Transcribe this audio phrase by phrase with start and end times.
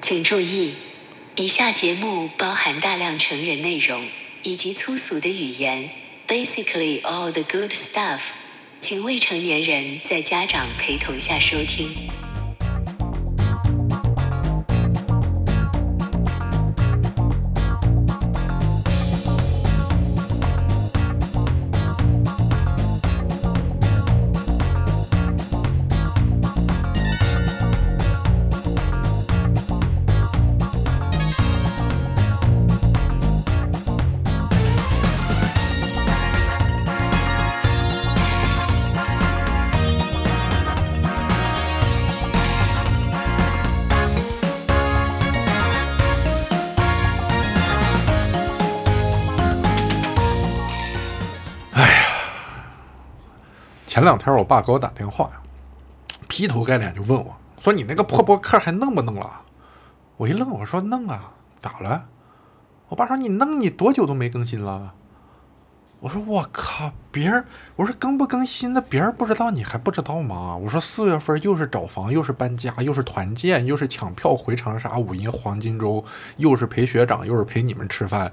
[0.00, 0.74] 请注意，
[1.36, 4.08] 以下节目包含大量成人内容
[4.42, 5.90] 以及粗俗的语言
[6.26, 8.20] ，basically all the good stuff，
[8.80, 11.92] 请未成年人在家长陪同下收听。
[53.98, 55.28] 前两天我爸给我打电话，
[56.28, 59.40] 劈头盖脸就问我，说你那个破博客还弄不弄了？
[60.16, 62.04] 我一愣，我说弄啊，咋了？
[62.90, 64.94] 我爸说你弄你多久都没更新了？
[65.98, 70.56] 我说我靠，别人我说更不更新的别人不知道你还不知道吗？
[70.56, 76.04] 我说四月份又是找房，又是搬家，又是团建，又是抢票回长沙五一黄金周，
[76.36, 78.32] 又是陪学长，又是陪你们吃饭。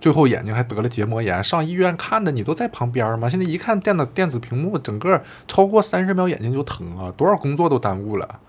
[0.00, 3.28] 最后眼睛还得了结膜炎，上医院看的你都在旁边吗？
[3.28, 8.40] 现在一看电脑电子屏幕，整个超过三十秒眼睛就疼啊，多少工作都耽误了。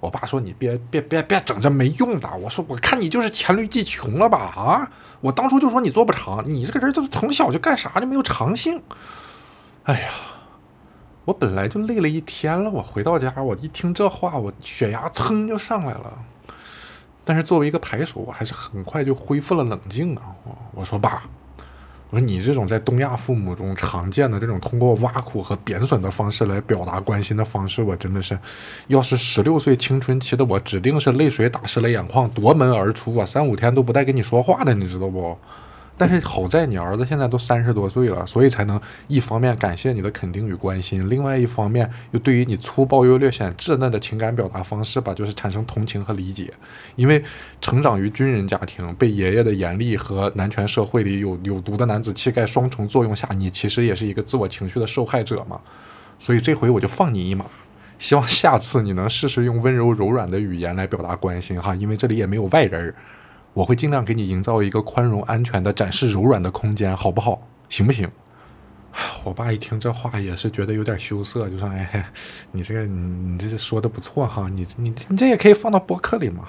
[0.00, 4.90] 我爸说你别别别别整这没用的，我说我看你就是黔驴技穷了吧啊！
[5.20, 8.80] 我当初就说你做不长，你这个人怎么从小就干啥就没有长性？
[9.82, 10.08] 哎呀，
[11.24, 16.18] 我本来就累了一天了，我回到家我一听这话，我血压噌就上来了。
[17.28, 20.32] 但是作为一个牌手，我还是很快就恢复了冷静啊！
[20.72, 21.22] 我说爸，
[22.08, 28.38] 我说你这种在东亚父母中常见的这种通过挖苦和贬损的方式来表达关心的方式，我真的是，
[28.86, 35.36] 要是十六岁青春期的我，指定是泪水打湿了眼眶，夺门而出啊，三五天都不带跟你说话的，你知道不？
[35.98, 46.54] 但是好在你儿子现在都三十多岁了，所以才能一方面感谢你的肯定与关心，另外一方面又对于你粗暴又略显稚嫩的情感表达方式吧，就是产生同情和理解。
[46.94, 47.22] 因为
[47.60, 55.60] 成长于军人家庭，被爷爷的严厉和男权社会里有有毒的男子气概双重作用下，你其实也是一个自我情绪的受害者嘛。
[56.20, 57.44] 所以这回我就放你一马，
[57.98, 62.94] 希望下次你能试试用温柔柔软的语言来表达关心哈，因为这里也没有外人儿。
[63.54, 67.40] 我会尽量给你营造一个宽容、安全的展示柔软的空间，好不好？
[67.68, 68.08] 行不行？
[69.24, 72.04] 我爸一听这话也是觉得有点羞涩，就说：“哎，
[72.52, 76.44] 你这个你你这说的不错哈，你你你这也可以放到博客里嘛。”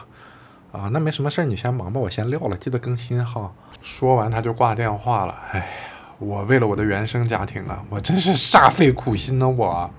[0.72, 3.52] 啊，那没什么事儿，你先忙吧，我先撂了，记得更新哈。
[3.82, 5.36] 说完他就挂电话了。
[5.52, 5.66] 哎呀，
[6.20, 9.90] 我为了我的原生家庭啊，我真是煞费苦心呢，我。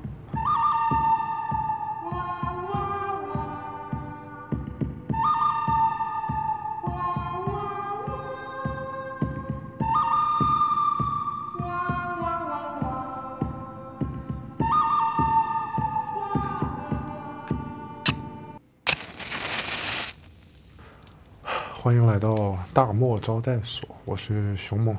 [21.82, 24.94] 欢迎来到大漠招待所，我是熊猛。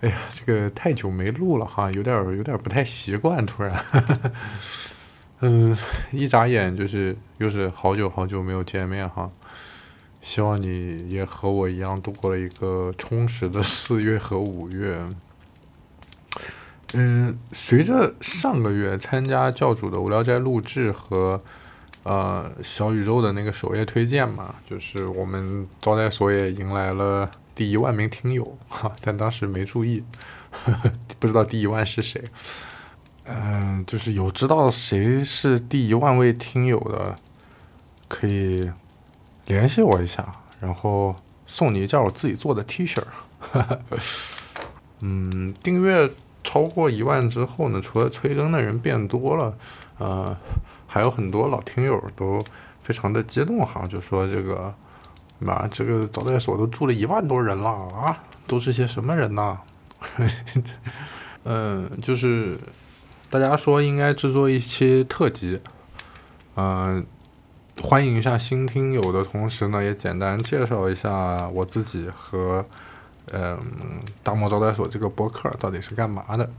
[0.00, 3.72] 哎呀，这个太久没录了哈，有点有点不太习惯，突然。
[5.38, 5.76] 嗯，
[6.10, 9.30] 一眨眼就是又是好久好久没有见面哈。
[10.20, 15.00] 希望你也和我一样度过了一个充实的四月和五月。
[16.94, 21.40] 嗯，随着上个月参加教主的无聊斋录制和。
[22.02, 30.02] 呃，小宇宙的那个首页推荐嘛，就是我们招待所也迎来了第一万名听友哈，但当时没注意，
[30.50, 32.24] 呵 呵不知道第一万是谁。
[33.24, 37.14] 嗯，就是有知道谁是第一万位听友的，
[38.08, 38.70] 可以
[39.44, 40.26] 联系我一下，
[40.58, 41.14] 然后
[41.46, 43.02] 送你一件我自己做的 T 恤。
[45.00, 46.10] 嗯，订阅
[46.42, 49.54] 超过一万之后呢，除了催更的人变多了，
[49.98, 50.34] 呃。
[50.92, 52.36] 还有很多老听友都
[52.82, 54.74] 非常的激动哈，就说这个，
[55.38, 59.56] 妈，这个招待所都住了一万多人了啊，都是些什么人呐？
[61.44, 62.58] 嗯，就是
[63.30, 65.60] 大家说应该制作一期特辑，
[66.56, 67.06] 嗯，
[67.80, 72.66] 欢迎一下新听友的同时呢，也简单介绍一下我自己和
[73.32, 73.60] 嗯
[74.24, 76.50] 大漠招待所这个博客到底是干嘛的。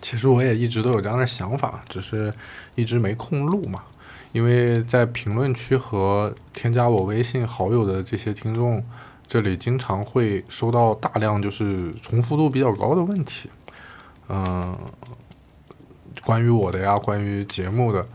[0.00, 2.32] 其实我也一直都有这样的想法，只是
[2.74, 3.82] 一直没空录嘛。
[4.32, 8.84] 因为在评论区和添加我微信好友的这些听众，
[9.26, 13.50] 这里经常会收到大量就是重复度比较高的问题。
[14.28, 14.78] 嗯，
[16.22, 18.06] 关于我的呀，关于节目的，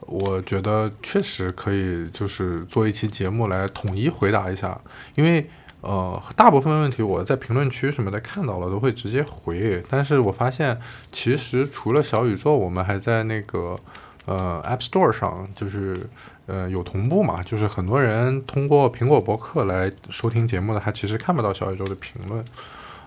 [0.00, 4.78] 我觉得确实可以，就是做一期节目来统一回答一下，
[5.14, 5.48] 因为
[5.86, 10.80] 呃，大部分问题我在评论区什么的看到了都会直接回，但是我发现
[11.12, 13.76] 其实除了小宇宙，我们还在那个
[14.24, 16.08] 呃 App Store 上，就是
[16.46, 22.44] 呃有同步嘛，就是很多人通过苹果博客来收听节目的，他其实看不到小宇宙的评论，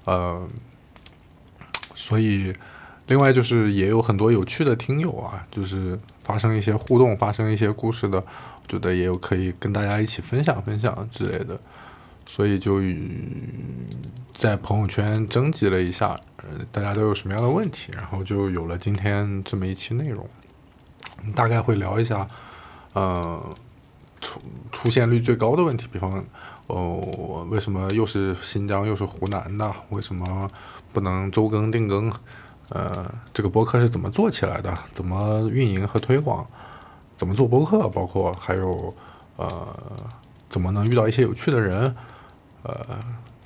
[0.06, 0.48] 呃，
[1.96, 2.56] 所以。
[3.10, 11.58] 另外就是也有很多有趣的听友啊，就是发生一些互动、发生一些故事的，我觉得也有可以跟大家一起分享分享之类的，
[12.28, 12.82] 所以就
[14.36, 20.28] 在朋友圈征集了一下，呃，大家都有什么样的问题，然后就有了今天这么一期内容。
[21.34, 22.28] 大概会聊一下，
[22.94, 23.44] 呃，
[24.22, 24.40] 出
[24.72, 26.24] 出现率最高的问题，比方，
[26.68, 29.74] 哦，为什么又是新疆又是湖南的？
[29.90, 30.50] 为什么
[30.94, 32.12] 不能周更定更？
[32.70, 34.78] 呃，这个播客是怎么做起来的？
[34.92, 36.46] 怎么运营和推广？
[37.16, 37.90] 怎么做播客？
[37.90, 38.94] 包括还有，
[39.38, 39.76] 呃，
[40.50, 41.96] 怎么能遇到一些有趣的人？
[42.68, 43.00] 呃，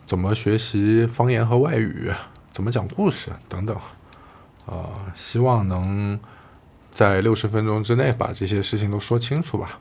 [0.06, 2.12] 怎么学习方言和外语？
[2.52, 3.30] 怎么讲故事？
[3.48, 3.78] 等等。
[4.66, 6.20] 呃，希望能
[6.90, 9.80] 在六十分钟之内把这些事情都说清楚吧。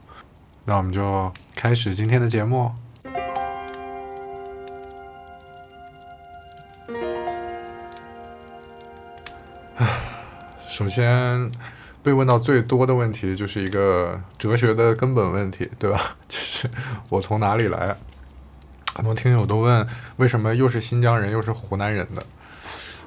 [0.65, 2.71] 那我们就开始今天的节目。
[10.69, 11.51] 首先，
[12.03, 16.15] 被问到最多的问题就是一个哲学的根本问题，对吧？
[16.29, 16.69] 就是
[17.09, 17.97] 我从哪里来？
[18.93, 22.23] 很多听友都问，为什么又是新疆人又是湖南人的？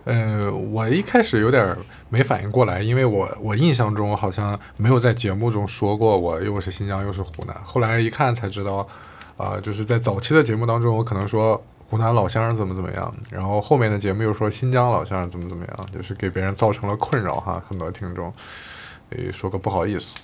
[0.05, 1.77] 呃，我一开始有点
[2.09, 7.57] 没反应过来，因为我我印象中好像没有在节目中说过我又是新疆又是湖南。
[7.65, 8.87] 后来一看才知道，
[9.37, 11.63] 啊，就是在早期的节目当中，我可能说。
[11.87, 13.15] 湖南老乡怎么怎么样？
[13.31, 17.63] 然后后面的节目又说新疆老乡怎么怎么样，就是给别人造成了困扰哈。
[17.69, 18.33] 很多听众，
[19.11, 20.17] 诶，说个不好意思，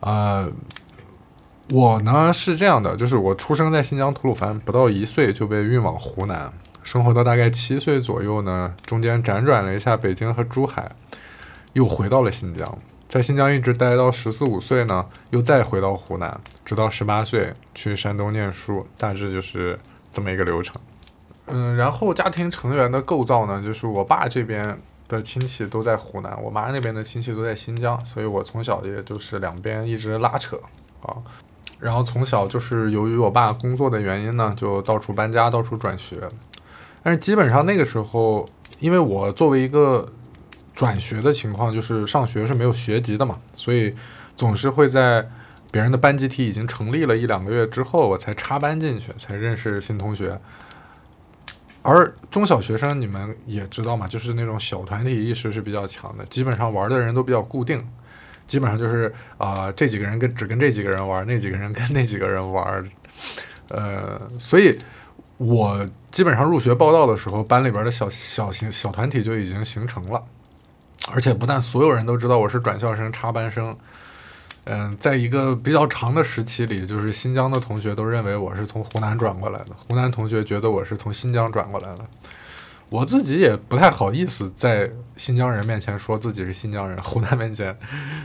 [0.00, 0.48] 啊，
[1.72, 6.52] 我呢是这样的，就是我出生在新疆吐鲁番，不到一岁就被运往湖南，
[6.82, 10.92] 生活到大概七岁左右呢，中间辗转了一下北京和珠海，
[11.72, 12.78] 又回到了新疆，
[13.08, 19.78] 在新疆一直待到十四五岁呢，又再回到湖南，直到十八岁去山东念书，大致就是
[20.12, 20.76] 这么一个流程。
[21.46, 24.78] 嗯，然后家庭成员的构造呢，就是我爸这边
[25.08, 30.60] 的亲戚都在湖南，我妈那边的亲戚都在新疆，所以我从小也就是两边一直拉扯
[31.00, 31.16] 啊。
[31.82, 36.16] 然后从小就是由于我爸工作的原因呢，就到处搬家，到处转学。
[37.02, 38.48] 但是基本上那个时候，
[38.78, 40.08] 因为我作为一个
[40.76, 43.92] 转学的情况，就是上学是没有学籍的嘛，所以
[44.36, 45.28] 总是会在
[45.72, 50.38] 别人的班集体已经成立了一两个月之后，我才插班进去，才认识新同学。
[51.82, 57.76] 而中小学生，你们也知道嘛，就是那种小团体意识是比较强的，基本上玩的人都比较固定，
[58.52, 62.86] 基本上就是啊，这几个人跟只跟这几个人玩，那几个人跟那几个人玩，
[63.70, 64.76] 呃，所以
[65.38, 70.22] 我基本上入学报道的时候，班里边的小小型小团体就已经形成了，
[71.10, 73.74] 而且不但所有人都知道我是转校生、插班生。
[74.64, 82.04] 嗯，在一个比较长的时期里，就是新疆的同学都认为我是从湖南转过来的，湖南同学觉得我是从新疆转过来的。
[82.92, 87.74] 我自己也不太好意思在新疆人面前说自己是新疆人，湖南面前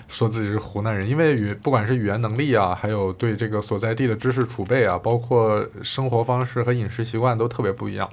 [0.10, 8.10] 说自己是湖南人，因为语不管是语言能力啊，还有对这个所在地的知识储备啊，包括生活方式和饮食习惯都特别不一样。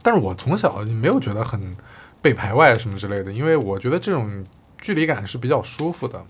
[0.00, 1.60] 但是我从小就没有觉得很
[2.22, 4.44] 被排外什么之类的，因为我觉得这种
[4.80, 6.24] 距离感是比较舒服的。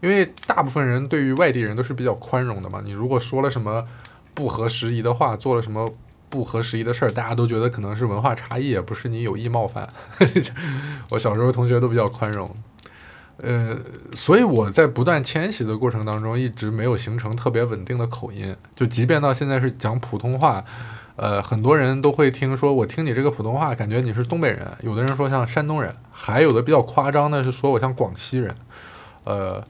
[0.00, 3.86] 因为大部分人对于外地人都是比较宽容的嘛，你如果说了什么
[4.32, 5.86] 不合时宜的话，做了什么
[6.32, 9.86] 不合时宜的事儿，大家都觉得可能是文化差异，也不是你有意冒犯。
[11.12, 12.50] 我小时候同学都比较宽容，
[13.36, 13.76] 呃，
[14.16, 20.64] 所以我在不断迁徙的过程当中，一直没有形成特别稳定的口音，就即便到现在是讲普通话，
[21.16, 28.56] 呃，很多人都会听说我听你这个普通话，感觉你是东北人，有的人说像山东人，还有的比较夸张的是说我像广西人，
[29.24, 29.62] 呃。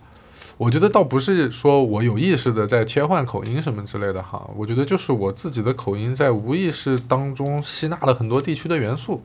[0.62, 9.20] 我觉得倒不是说我有意识的在切换口音什么之类的哈，我觉得就是我自己的口音在无意识当中吸纳了很多地区的元素，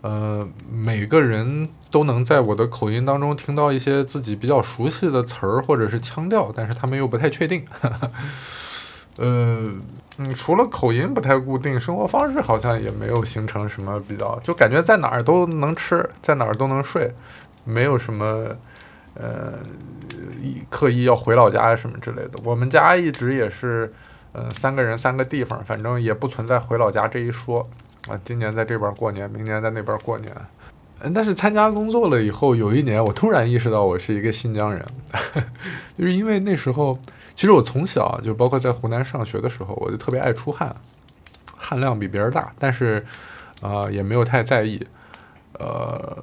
[0.00, 7.62] 呃，每个人都能在我的口音当中听到一些自己比较熟悉的词儿或者是腔调，但是他们又不太确定。
[9.20, 9.70] 呃，
[10.16, 17.12] 嗯，除了口音不太固定，生活方式好像也没有形成什么比较，就感觉在哪儿都能吃，在哪儿都能睡，
[17.62, 18.48] 没有什么。
[19.14, 19.58] 呃，
[20.70, 23.92] 刻意要回老家什么之类的，我们家一直也是，
[24.32, 27.68] 呃，三个人三个地方，反正也不存在回老家这一说。
[28.08, 30.34] 啊，今年在这边过年，明年在那边过年。
[31.04, 34.84] 嗯但是参加工作了以后，有一年我突然意识到我是一个新疆人，
[35.98, 36.96] 就是因为那时候，
[37.34, 40.76] 其实我从小就包括在湖南上学的时候，我就特别爱出汗，
[41.56, 43.04] 汗量比别人大，但是
[43.62, 44.86] 呃也没有太在意，
[45.58, 46.22] 呃，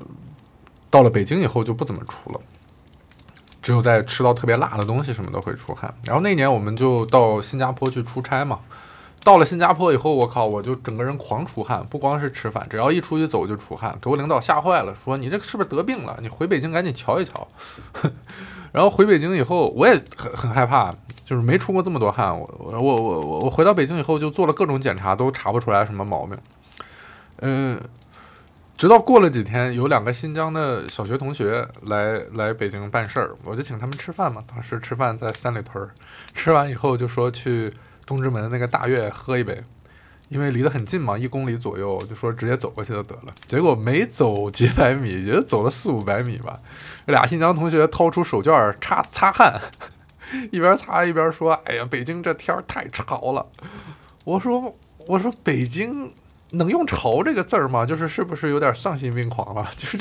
[0.89, 2.39] 到了北京以后就不怎么出了。
[3.61, 5.93] 只有在吃到特别辣的东西什么的会出汗。
[6.05, 8.59] 然后那年我们就到新加坡去出差嘛，
[9.23, 16.17] 到了新加坡以后，我靠，我就整个人狂出汗，不光是吃饭，只要一出去走就出汗，给我领导吓坏了，说你这是不是得病了？
[16.21, 17.47] 你回北京赶紧瞧一瞧。
[18.71, 20.91] 然后回北京以后，我也很很害怕，
[21.25, 22.39] 就是没出过这么多汗。
[22.39, 26.37] 我我我我我回到北京以后就做了各种检查，都查不出来什么毛病。
[27.41, 27.79] 嗯。
[28.79, 34.41] 直到过了几天，有两个新疆的小学同学来来北京办事儿，我就请他们吃饭嘛。
[34.48, 35.91] 当时吃饭在三里屯儿，
[36.33, 37.69] 吃完以后就说去
[38.05, 39.62] 东直门那个大悦喝一杯，
[40.29, 43.36] 因为离得很近嘛，一公里左右，就说直接走过去就得了。
[43.48, 46.57] 结果没走几百米，也就走了四五百米吧。
[47.07, 49.59] 俩新疆同学掏出手绢儿擦擦汗，
[50.53, 53.45] 一边擦一边说：“哎呀，北京这天儿太潮了。”
[54.24, 54.74] 我说
[55.05, 56.13] ：“我说北京。”
[56.51, 57.85] 能用“潮”这个字儿吗？
[57.85, 59.69] 就是是不是有点丧心病狂了？
[59.77, 59.99] 就是，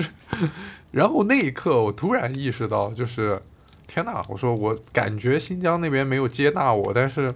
[0.91, 3.43] 然后那一刻我突然意识到，就是
[3.87, 4.23] 天呐！
[4.29, 7.33] 我说我感觉新疆那边没有接纳我，但是，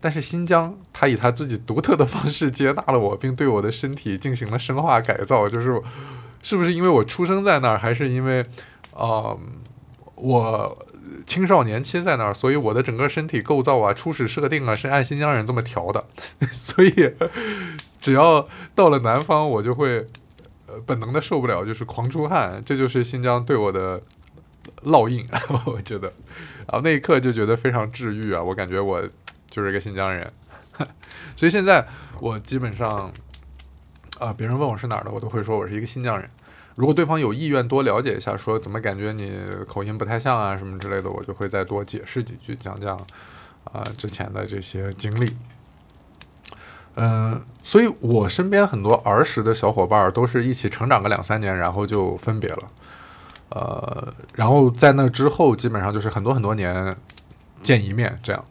[0.00, 5.48] 但是新疆他以他自己独特的方式接纳了我，并对我的身体进行了生化改造。
[5.48, 5.82] 就是，
[6.42, 8.44] 是不是因为我出生在那儿，还是因为，
[8.94, 9.36] 啊，
[10.14, 10.78] 我
[11.26, 16.04] 青少年期在那儿，所以我的整个身体构造啊、初始设定啊是按新疆人这么调的，
[16.52, 17.12] 所以。
[18.02, 20.04] 只要到了南方，我就会，
[20.66, 22.60] 呃，本能的受不了，就是狂出汗。
[22.66, 24.02] 这就是新疆对我的
[24.84, 25.26] 烙印，
[25.64, 26.08] 我觉得。
[26.66, 28.42] 然后那一刻就觉得非常治愈啊！
[28.42, 29.00] 我感觉我
[29.48, 30.30] 就是个新疆人，
[31.36, 31.86] 所以现在
[32.20, 33.12] 我基本上，
[34.18, 36.28] 啊，别人问我是哪儿的，我都会说我是一个新疆人。
[36.74, 42.98] 如果对方有意愿多了解一下，说怎么感觉你口音不太像啊什么之类的，我就会再多解释几句，讲讲
[43.64, 45.36] 啊之前的这些经历。
[46.94, 52.62] 嗯，所以我身边很多儿时的小伙伴都是一起成长个两三年，然后就分别了。
[53.48, 56.94] 呃，然后在那之后，基本上就是很多很多年
[57.62, 58.44] 见一面这样。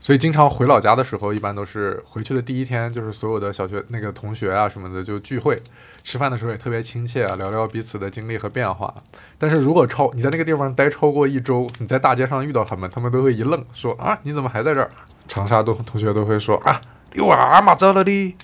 [0.00, 5.56] 所以经常回老家的时候，一般都是回去的第一天，就是所有的小学那个同学啊什么的就聚会，
[6.02, 8.92] 吃饭的时候也特别亲切啊，聊聊彼此的经历和变化。
[9.38, 14.90] 但是如果超你在那个地方待超过一周，你在大街上遇到他们，他们都会一愣，说啊你怎么还在这儿？
[15.28, 16.80] 长沙都同学都会说啊。
[17.14, 18.36] 又啊嘛走了的，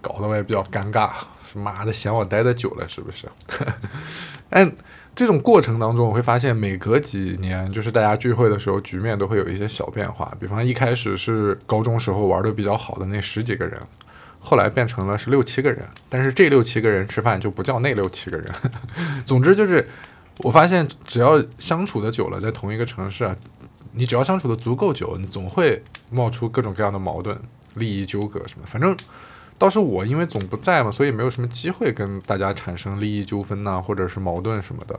[0.00, 1.10] 搞得我也比较尴尬。
[1.54, 3.28] 妈的，嫌我待的久了是不是？
[4.48, 4.72] 但
[5.14, 10.32] 这种过程当中，我会发现每隔几年，就是大家聚会的时候，局面都会有一些小变化。
[10.40, 13.78] 比方一开始是高中时候玩的比较好的那十几个人，
[14.40, 15.86] 后来变成了是六七个人。
[16.08, 18.46] 但是这六七个人吃饭就不叫那六七个人。
[19.26, 19.86] 总之就是，
[20.38, 23.30] 我发现只要相处的久了，在同一个城市，
[23.92, 27.38] 你只要相处的足够久，你总会冒出各种各样的矛盾。
[27.74, 28.96] 利益纠葛什么，反正
[29.58, 34.98] 倒是我，因为总不在嘛，所以没有什么机会跟大家产生利益纠纷呐，或者是矛盾什么的。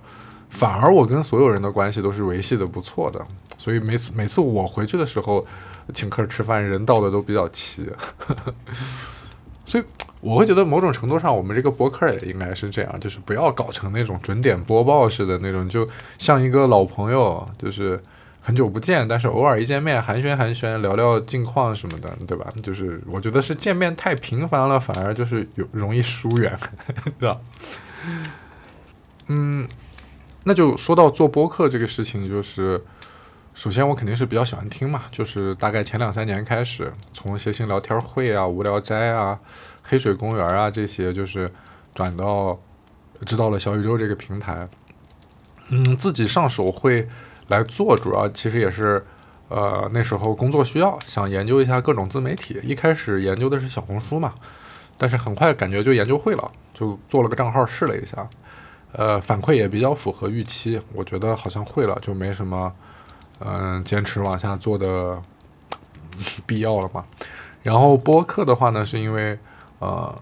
[0.49, 3.19] 反而我跟所有人的关系都是维系的不错的，
[3.57, 5.45] 所以每次每次我回去的时候，
[5.93, 7.89] 请客吃饭，人到的都比较齐。
[9.65, 9.83] 所以
[10.21, 15.87] 我会觉得某种程度上，我们这个博客也应该是这样，就是不要搞成那种准点播报似的那种，就
[16.17, 17.99] 像一个老朋友，就是。
[18.45, 22.45] 很久不见，但是偶尔一见面寒暄寒暄，聊聊近况什么的，对吧？
[22.61, 26.59] 就是我觉得是见面太频繁了，反而就是有容易疏远，
[27.17, 27.39] 对吧？
[29.27, 29.65] 嗯，
[30.43, 32.83] 那就说到做播客这个事情，就是
[33.53, 39.39] 首先我肯定是比较喜欢听嘛，就是大概前两三年开始，从谐星聊天会啊、无聊斋啊、
[39.83, 41.49] 黑水公园啊这些，就是
[41.95, 42.59] 转到
[43.25, 44.67] 知道了小宇宙这个平台，
[45.71, 47.07] 嗯，自己上手会。
[47.47, 49.03] 来做主要其实也是，
[49.49, 52.59] 呃那时候工作需要，想研究一下各种自媒体。
[52.63, 54.33] 一开始研究的是小红书嘛，
[54.97, 58.27] 但是很快感觉就研究会了，就做了个账号试了一下，
[58.93, 62.71] 呃反馈也比较符合预期，我觉得好像会了，就没什么
[63.39, 65.21] 嗯坚持往下做的
[66.47, 67.03] 必要了嘛。
[67.61, 69.37] 然后播客的话呢，是因为
[69.79, 70.17] 呃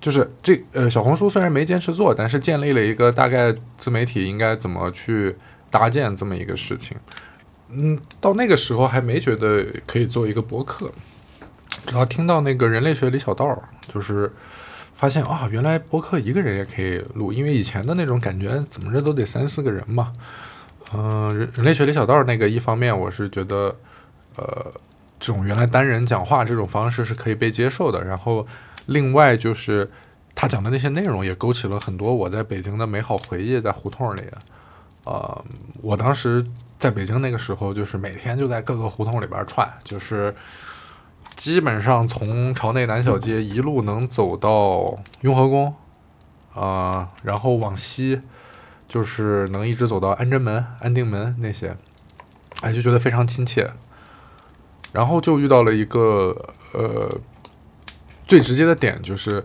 [0.00, 5.36] 就是这呃小红书虽然没坚持做，但是建立了一个大概自媒体应该怎么去。
[5.70, 6.96] 搭建这么一个事情，
[7.70, 10.90] 嗯，到那个时候还没觉得可以做一个博客，
[11.86, 14.32] 直到听到那个人类学李小道，就是
[14.94, 20.12] 发现啊，原来博客一个人也可以录，因为以前的那种感觉怎么着都得三四个人嘛。
[20.92, 23.76] 嗯，人人类学李小道那个一方面我是觉得，
[24.34, 24.72] 呃，
[25.20, 28.44] 这种原来单人讲话这种方式是可以被接受的，然后
[28.86, 29.88] 另外就是
[30.34, 34.22] 他讲的那些内容也勾起了很多我在北京的美好回忆，在胡同里。
[35.04, 35.44] 呃，
[35.82, 36.44] 我当时
[36.78, 40.34] 在北京那个时候，就是每天就在各个胡同里边串，就是
[41.36, 45.74] 基本上从朝内南小街一路能走到雍和宫，
[46.54, 48.20] 啊，然后往西
[48.86, 51.76] 就是能一直走到安贞门、安定门那些，
[52.60, 53.70] 哎，就觉得非常亲切。
[54.92, 56.36] 然后就遇到了一个
[56.72, 57.16] 呃
[58.26, 59.44] 最直接的点，就是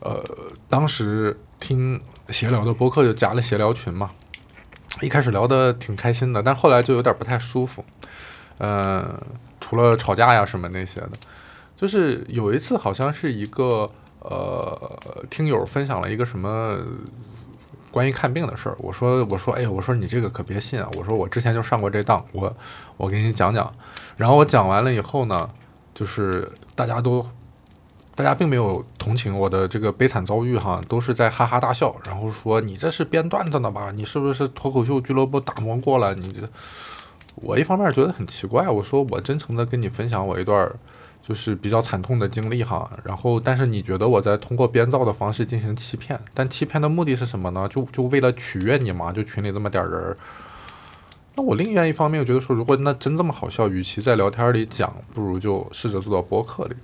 [0.00, 0.22] 呃
[0.68, 4.10] 当时听闲聊的播客就加了闲聊群嘛。
[5.00, 7.84] 一开始聊的挺开心的，但后来就有点不太舒服。
[8.58, 9.18] 嗯，
[9.60, 11.10] 除了吵架呀什么那些的，
[11.76, 14.98] 就是有一次好像是一个呃
[15.30, 16.78] 听友分享了一个什么
[17.90, 18.76] 关于看病的事儿。
[18.78, 20.88] 我说我说哎我说你这个可别信啊！
[20.96, 22.54] 我说我之前就上过这当，我
[22.96, 23.72] 我给你讲讲。
[24.16, 25.48] 然后我讲完了以后呢，
[25.94, 27.26] 就是大家都。
[28.14, 33.90] 大家并没有同情我的这个悲惨遭遇，哈，都是在哈哈大笑，然后说你这是编段子呢吧？
[33.90, 36.14] 你是不是脱口秀俱乐部打磨过了？
[36.14, 36.46] 你这，
[37.36, 40.70] 我一方面觉得很奇怪，我说我真诚的跟你分享我一段
[41.22, 47.66] 就是比较惨痛的经历，哈，然后但是你觉得我在通过编造的方式进行欺骗，但欺骗的目的是什么呢？
[47.70, 49.10] 就就为了取悦你嘛？
[49.10, 50.16] 就群里这么点人儿，
[51.36, 56.74] 那我另外一方面又觉得说，如果那真这么好笑，与其在聊天里讲，不如就试着做到播客里。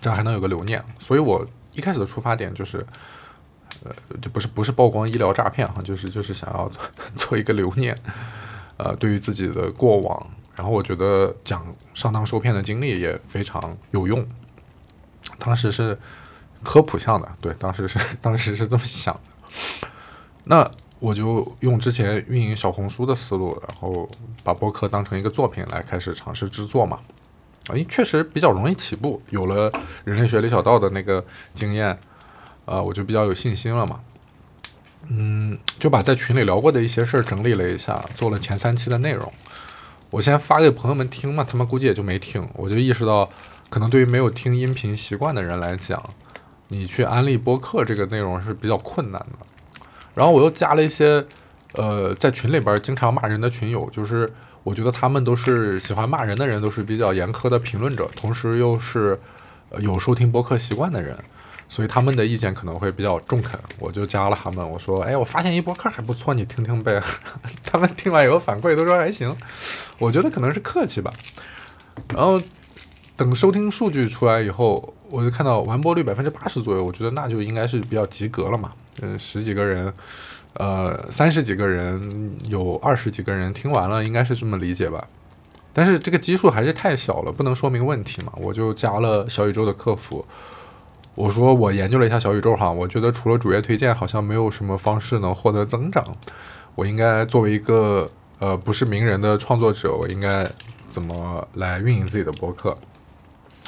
[0.00, 2.84] 这样还能有个留念，所以我一开始的出发点就是，
[3.84, 6.70] 呃，就不是不是曝光医疗诈骗哈，就是就是想要
[7.16, 7.96] 做一个留念，
[8.78, 11.64] 呃，对于自己的过往，然后我觉得讲
[11.94, 14.26] 上当受骗的经历也非常有用，
[15.38, 15.98] 当时是
[16.62, 19.88] 科普向的，对，当时是当时是这么想的，
[20.44, 24.08] 那我就用之前运营小红书的思路，然后
[24.42, 26.98] 把播客当成一个作品来开始尝试制作嘛。
[27.68, 29.20] 啊，因为，确实比较容易起步。
[29.30, 29.70] 有了
[30.04, 31.24] 人类学李小道的那个
[31.54, 31.96] 经验，
[32.64, 34.00] 呃，我就比较有信心了嘛。
[35.08, 39.30] 嗯，就把在群里聊过的一些事儿整理了一下，做了前三期的内容。
[40.10, 42.48] 我先发给朋友们听嘛，他们估计也就没听。
[42.54, 43.28] 我就意识到，
[43.68, 46.02] 可能对于没有听音频习惯的人来讲，
[46.68, 49.46] 你去安利播客这个内容是比较困难的。
[50.14, 51.24] 然后我又加了一些，
[51.74, 54.32] 呃，在群里边经常骂人的群友，就是。
[54.62, 59.18] 我觉得他们都是喜欢骂人的人，都是比较严苛的评论者，同时又是
[59.78, 61.16] 有收听播客习惯的人，
[61.68, 63.58] 所以他们的意见可能会比较中肯。
[63.78, 67.02] 我就加了他们，我说：“哎，我发现一播客还不错，你听听呗。
[67.64, 69.34] ”他们听完以后反馈都说还行。
[69.98, 71.10] 我觉得可能是客气吧。
[72.14, 72.40] 然后
[73.16, 78.72] 等收听数据出来以后，我就看到完播率百分之八十左右，我觉得那就应该是比较及格了嘛。
[79.00, 79.92] 嗯，十几个人。
[80.54, 85.06] 呃，三十几个人，有二十几个人听完了，应该是这么理解吧？
[85.72, 88.32] 但是这个基数还是太小了，不能说明问题嘛。
[88.36, 90.26] 我就加了小宇宙的客服，
[91.14, 96.04] 我说我研究了一下小宇宙哈，我觉得除了主页推荐，好像没有什么方式能获得增长。
[96.74, 98.10] 我应该作为一个
[98.40, 100.44] 呃不是名人的创作者，我应该
[100.88, 102.76] 怎么来运营自己的博客？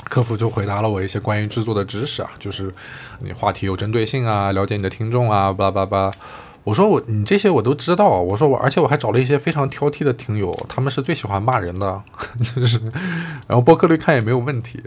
[0.05, 2.75] 客服就回答了我一些关于制作的知识啊，就是
[3.21, 6.11] 你话题有针对性啊，了解你的听众啊，叭叭叭。
[6.65, 12.03] 我说我你这些我都知道，我说我而且我还找了一些非常挑剔的听友，他们是最喜欢骂人的，
[12.55, 12.79] 就是，
[13.49, 14.81] 然后播客率看也没有问题，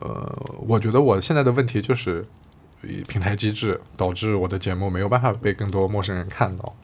[0.00, 2.26] 呃，我觉得我现在的问题就是
[3.06, 6.74] 平台机制导致我的节目没有办法被更多陌生人看到，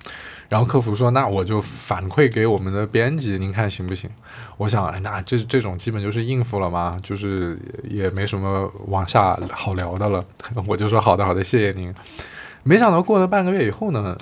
[0.49, 4.09] 然后客服说那我就反馈给我们的编辑，您看行不行？
[4.57, 7.59] 我想哎那这这种基本就是应付了嘛，就是
[7.91, 10.25] 也没什么往下好聊的了，
[10.69, 11.93] 我就说好的好的谢谢您。
[12.63, 14.17] 没想到过了半个月以后呢，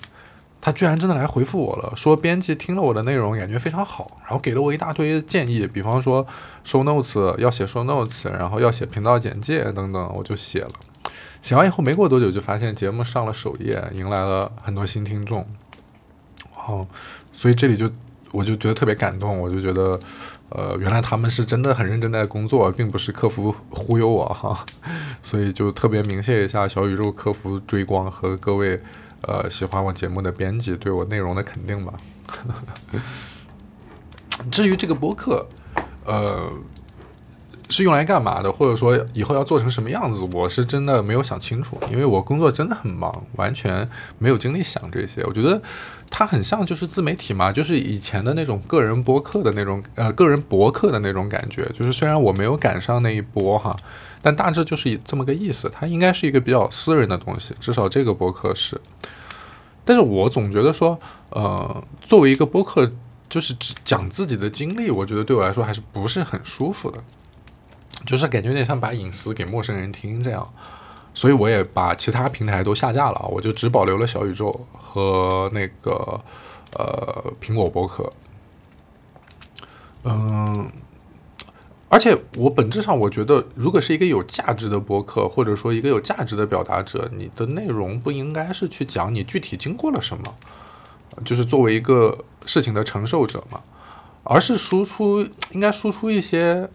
[0.61, 6.27] 他居然真的来回复我了，说编辑听了我的内容，感觉非常好，然后给了我一大堆建议，比方说
[6.65, 10.71] show notes 要写 show notes，然后要写频道简介等等，我就写了。
[11.43, 15.47] 写完以后没过多久，就发现节目上了首页，迎来了很多新听众。
[16.67, 16.87] 哦，
[17.33, 17.91] 所以这里就
[18.33, 19.99] 我就觉得特别感动，我就觉得。
[20.51, 24.65] 呃，原来他们是真的很认真在工作，并不是客服忽悠我哈，
[25.23, 28.81] 所以就特别鸣谢一下小宇宙客服追光和各位
[29.23, 31.95] 呃喜欢我节目的编辑对我内容的肯定吧。
[34.51, 35.47] 至于这个播客，
[36.05, 36.53] 呃。
[37.73, 45.23] 是用来干嘛的，或者说以后要做成什么样子，我是真的没有想清楚，因为我工作真的很忙，完全没有精力想这些。
[45.23, 45.63] 我觉得
[46.11, 51.65] 它很像就是自媒体嘛，就是以前的那种个人博客的那种呃个人博客的那种感觉。
[51.73, 53.75] 就是虽然我没有赶上那一波哈，
[54.21, 55.71] 但大致就是这么个意思。
[55.73, 58.79] 它应该是一个比较私人的东西，至少这个博客是。
[59.85, 60.99] 但是我总觉得说，
[61.31, 62.93] 呃，作为一个博客，
[63.29, 67.03] 就是讲自己的经历，我觉得对我来说还是不是很舒服的。
[68.07, 70.53] 就是感觉有点像把隐私给陌生人听这样，
[71.13, 76.21] 所以我也把其他平台都下架了，我就只保留了小宇宙和那个
[76.73, 78.11] 呃苹果播客。
[80.05, 80.71] 嗯，
[81.89, 90.35] 而且我本质上我觉得，如果是一个有价值的播客，或者说一个有价值的表达者，你的内容不应该是去讲你具体经过了什么，
[91.25, 93.61] 就是作为一个事情的承受者嘛，
[94.23, 96.71] 而是输出应该输出一些。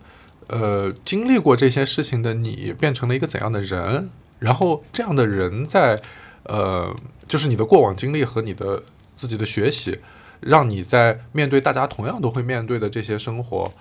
[0.48, 4.12] 呃，经历过这些事情的你变成了一个怎样的人？
[4.39, 6.00] 然后这样的人在，
[6.43, 6.95] 呃，
[7.28, 8.84] 就是你的过往经历和你的
[9.15, 10.00] 自己的学习，
[10.41, 13.71] 让你在面对大家同样都会面对的这些生活，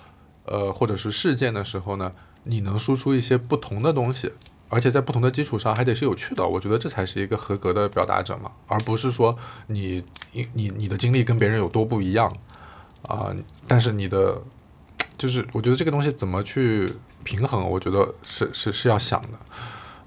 [0.45, 2.13] 呃，或者是事件的时候呢，
[2.45, 4.33] 你能输出一些不同的东西，
[4.69, 6.47] 而且在不同的基础上还得是有趣的。
[6.47, 9.37] 我觉得这才是一个合格的表达者嘛，而不是说
[9.67, 12.35] 你你你你的经历跟别人有多不一样
[13.09, 13.35] 啊，
[13.67, 14.41] 但是你的。
[15.17, 16.91] 就是我觉得这个东西怎么去
[17.23, 19.29] 平衡，我觉得是是是要想的，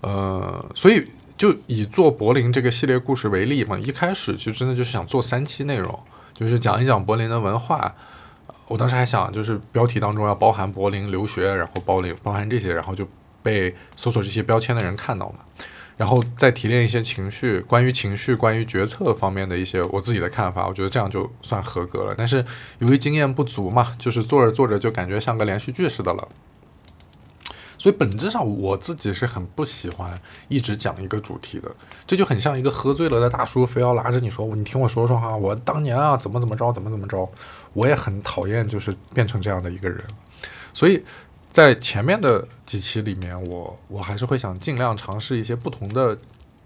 [0.01, 1.05] 呃，所以
[1.37, 5.99] 就以做柏林这个系列故事为例嘛，一开始就真的就是想做三期内容，
[6.33, 7.93] 就是讲一讲柏林的文化。
[8.67, 13.07] 我当时还想，就是标题当中要包含柏林留学，然后包林包含这些，然后就
[13.41, 15.39] 被搜索这些标签的人看到嘛。
[15.95, 22.13] 然后再提炼一些情绪，关于情绪、关于决策方面的一些我自己的看法，我觉得这样就算合格了。
[22.15, 22.45] 但是
[22.79, 26.27] 由于经验不足嘛，就是做着做着就感觉像个连续剧似的了。
[27.77, 30.13] 所以本质上我自己是很不喜欢
[30.47, 31.69] 一直讲一个主题的，
[32.05, 37.29] 这就很像一个喝醉了的大叔非要拉着你说，你听我说说哈，我当年啊怎么怎么着，怎么怎么着，
[37.73, 40.03] 我也很讨厌就是变成这样的一个人，
[40.73, 41.03] 所以。
[41.49, 46.15] 在前面的几期里面，我我还是会想尽量尝试一些不同的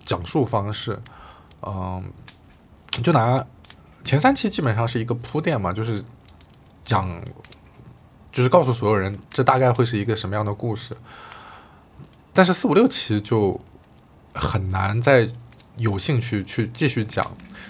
[0.04, 1.00] 讲述方式，
[1.62, 2.04] 嗯，
[3.02, 3.46] 就拿
[4.04, 6.04] 前三期基本上是一个铺垫嘛，就是
[6.84, 7.08] 讲，
[8.32, 10.96] 就是告诉所有人这大概会是一个什么样的故事，
[12.34, 13.60] 但是四五六期就
[14.34, 15.30] 很难再
[15.78, 17.26] 有兴趣去继续讲。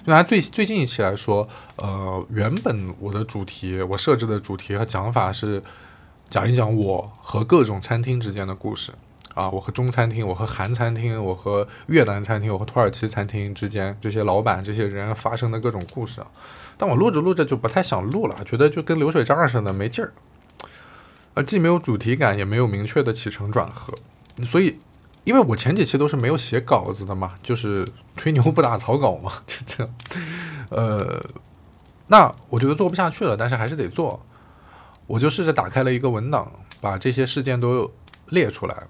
[0.06, 1.48] 就拿最最近一期来说，
[1.78, 5.64] 呃，原本我的主题，我设置的主题和讲法是。
[6.32, 8.94] 讲一讲我和各种餐厅之间的故事
[9.34, 16.28] 啊，我和中餐厅，我和韩餐厅，我和越南餐厅，我和土耳其餐厅之间这些老板、这些人发生的各种故事啊。
[16.78, 20.14] 但我录着录着就不太想录了，觉得就跟流水账似的，没劲儿。
[21.34, 23.94] 呃，既没有主题感，也没有明确的起承转合。
[24.44, 24.80] 所以，
[25.24, 29.90] 因为我前几期都是没有写稿子的嘛，就是吹牛不打草稿嘛，就这。
[30.70, 31.24] 呃，
[32.08, 34.26] 那我觉得做不下去了，但是还是得做。
[35.08, 37.92] 我就试着打开了一个文档，把这些事件都
[38.28, 38.84] 列出来，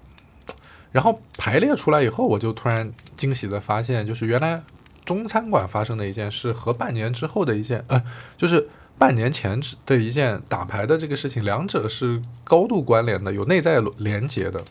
[0.92, 4.62] 然后排列出来以后，我就突然惊喜的发现，就是原来
[5.04, 8.00] 中餐馆发生的一件事和半年之后的一件，呃，
[8.36, 8.68] 就是
[9.02, 14.62] 半年前的一件打牌的这个事情，两者是高度关联的，有内在连接的。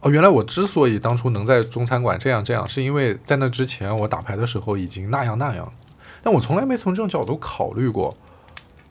[0.00, 5.72] 哦，原来我之所以当初能在中餐馆这样这样，是因为在那之前我打牌的时候已经那样那样，
[6.20, 8.12] 但我从来没从这种角度考虑过。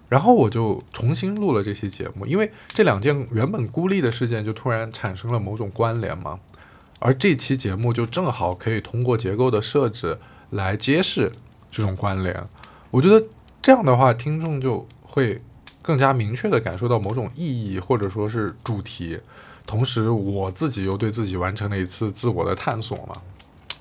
[0.07, 6.39] 然后我就重新录了这期节目，因为这两件原本孤立的事件就突然产生了某种关联嘛，
[6.99, 10.17] 而这期节目就正好可以通过结构的设置
[10.51, 11.29] 来揭示
[11.69, 12.41] 这种关联。
[12.91, 13.25] 我觉得
[13.61, 15.41] 这样的话，听众就会
[15.81, 19.19] 更加明确地感受到某种意义或者说是主题，
[19.65, 23.15] 同时我自己又对自己完成了一次自我的探索嘛。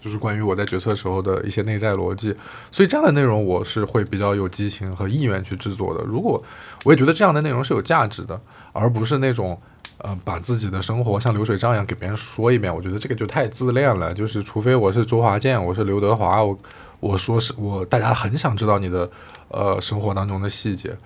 [0.03, 2.35] 就是关于我在决策时候的一些内在逻辑，
[2.73, 6.03] 所以这样的内容我是会比较有激情和意愿去制作的。
[6.05, 6.43] 如果
[6.85, 8.41] 我也觉得这样的内容是有价值的，
[8.73, 9.61] 而不是那种
[9.99, 14.11] 呃把自己的生活像流水账一样给别人说一遍，我觉得这个就太自恋了。
[14.15, 16.59] 就是除非我是周华健，我是刘德华，我
[17.01, 19.11] 我说是我大家很想知道你的
[19.49, 20.97] 呃生活当中的细节，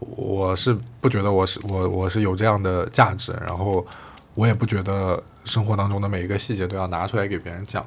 [0.00, 3.86] 我是不觉得我是我我是有这样的价值，然后
[4.34, 7.86] 我也不觉得生活当中的每一个细节都要拿出来给别人讲。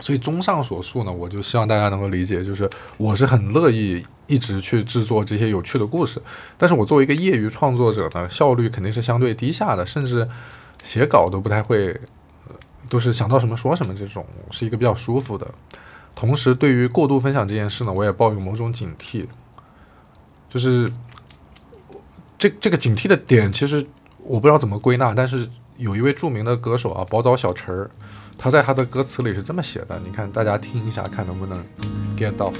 [0.00, 6.20] 所以，综上所述呢，我就希望大家能够理解，就是我是很乐意一直去制作这些有趣的故事。
[6.58, 10.28] 但是我作为一个业余创作者呢，效率肯定是相对低下的，甚至
[10.82, 11.98] 写稿都不太会，
[12.88, 15.46] 都是想到什么说什么，这种是一个比较舒服的。
[16.14, 19.26] 同时，对于过度分享这件事呢，我也抱有某种警惕，
[20.48, 20.88] 就是
[22.38, 23.86] 这这个警惕的点，其实
[24.18, 27.90] 我不知道怎么归纳，但是有一位著名的歌手啊，宝岛小陈儿。
[28.36, 31.64] 他在他的歌词里是这么写的，你看，大家听一下，看能不能
[32.16, 32.52] get 到。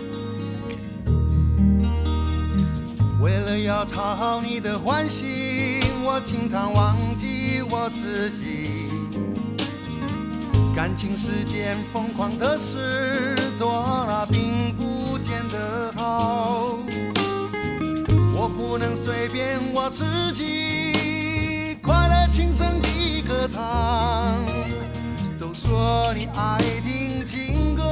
[3.21, 8.94] 为了要讨好你的欢心，我经常忘记我自己。
[10.75, 16.77] 感情世间疯狂的事多了，并不见得好。
[18.35, 24.37] 我不能随便我自己，快乐轻声地歌唱。
[25.39, 27.85] 都说你爱听情歌，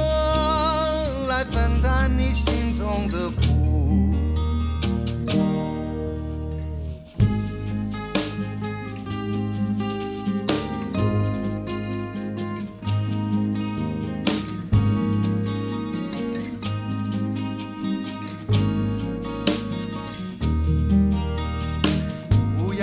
[1.29, 3.82] 来分担你心中的苦。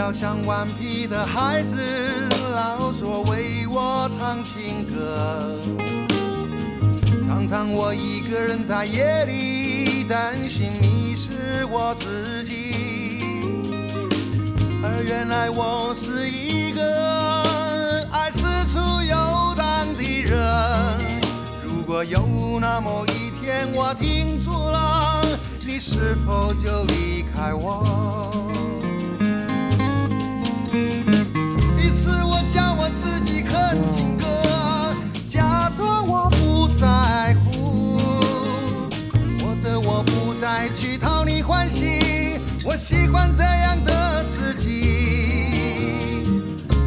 [0.00, 1.76] 要像顽皮的孩子，
[2.54, 5.58] 老说为我唱情歌。
[7.22, 13.18] 常常我一个人在夜里担心迷失我自己，
[14.82, 17.42] 而原来我是一个
[18.10, 20.96] 爱四处游荡的人。
[21.62, 25.22] 如果有那么一天我停住了，
[25.62, 28.40] 你是否就离开我？
[40.40, 44.70] 再去讨你欢喜，我喜欢这样的自己。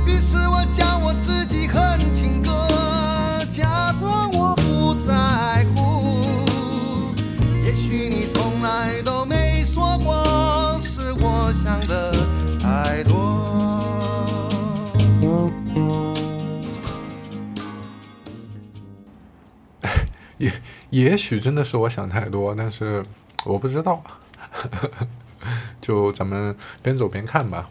[0.08, 2.68] 于是我叫我自己哼情歌，
[3.52, 6.44] 假装我不在乎。
[7.64, 12.12] 也许你从来都没说过，是我想的
[12.60, 13.22] 太多。
[20.40, 20.52] 也
[20.90, 23.04] 也许真的是我想太多，但是
[23.46, 24.04] 我不知道，
[25.82, 27.70] 就咱们边走边看吧。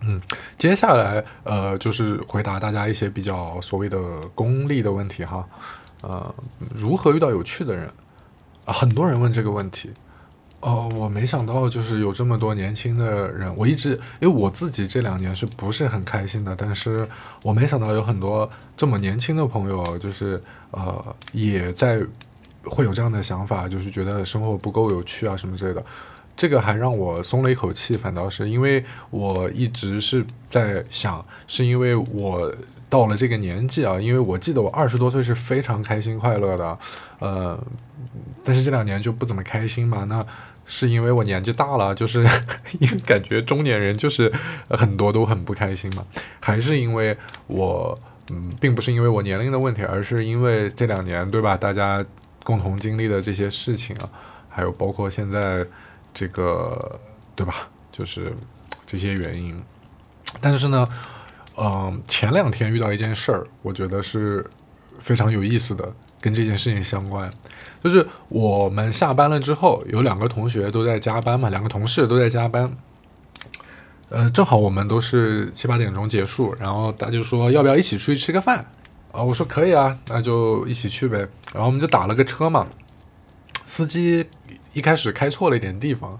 [0.00, 0.20] 嗯，
[0.58, 3.98] 接下来呃就是回答大家一些比较所谓的
[4.34, 5.44] 功利的问题哈，
[6.02, 6.34] 呃，
[6.74, 7.90] 如何遇到有趣的人？
[8.66, 9.90] 很多人问这个问题。
[10.60, 17.08] 哦，我没想到就是有这么多年轻的人，我一直因为我自己这两年是不是很开心的，但是
[17.42, 22.00] 我没想到有很多这么年轻的朋友，就是呃也在
[22.70, 25.84] 会有这样的想法，就是觉得生活不够有趣啊什么之类的。
[26.36, 32.54] 这个还让我松了一口气，反倒是因为我一直是在想，是因为我
[32.90, 36.78] 到了这个年纪啊，因为我记得我二十多岁是非常开心快乐的，
[37.20, 37.58] 呃，
[38.44, 40.24] 但是这两年就不怎么开心嘛，那
[40.66, 42.22] 是因为我年纪大了，就是
[42.80, 44.30] 因为感觉中年人就是
[44.68, 46.04] 很多都很不开心嘛，
[46.38, 47.98] 还是因为我
[48.30, 52.04] 嗯，并不是因为我年龄的问题，而是因为这两年对吧，大家
[52.46, 54.08] 共同经历的这些事情啊，
[54.48, 55.66] 还有包括现在
[56.14, 56.96] 这个
[57.34, 58.32] 对吧，就是
[58.86, 59.60] 这些原因。
[60.40, 60.86] 但是呢，
[61.56, 64.48] 嗯、前两天遇到一件事儿，我觉得是
[65.00, 67.28] 非常有意思的，跟这件事情相关。
[67.82, 72.72] 就是我们下班了之后，有两个同学都在加班嘛，两个同事都在加班。
[74.08, 78.64] 呃，正好我们都是七八点钟结束，然后他就说要不要一起出去吃个饭？
[79.16, 81.16] 啊，我说可以啊，那就一起去呗。
[81.54, 82.66] 然后我们就打了个车嘛，
[83.64, 84.26] 司机
[84.74, 86.18] 一开始开错了一点地方。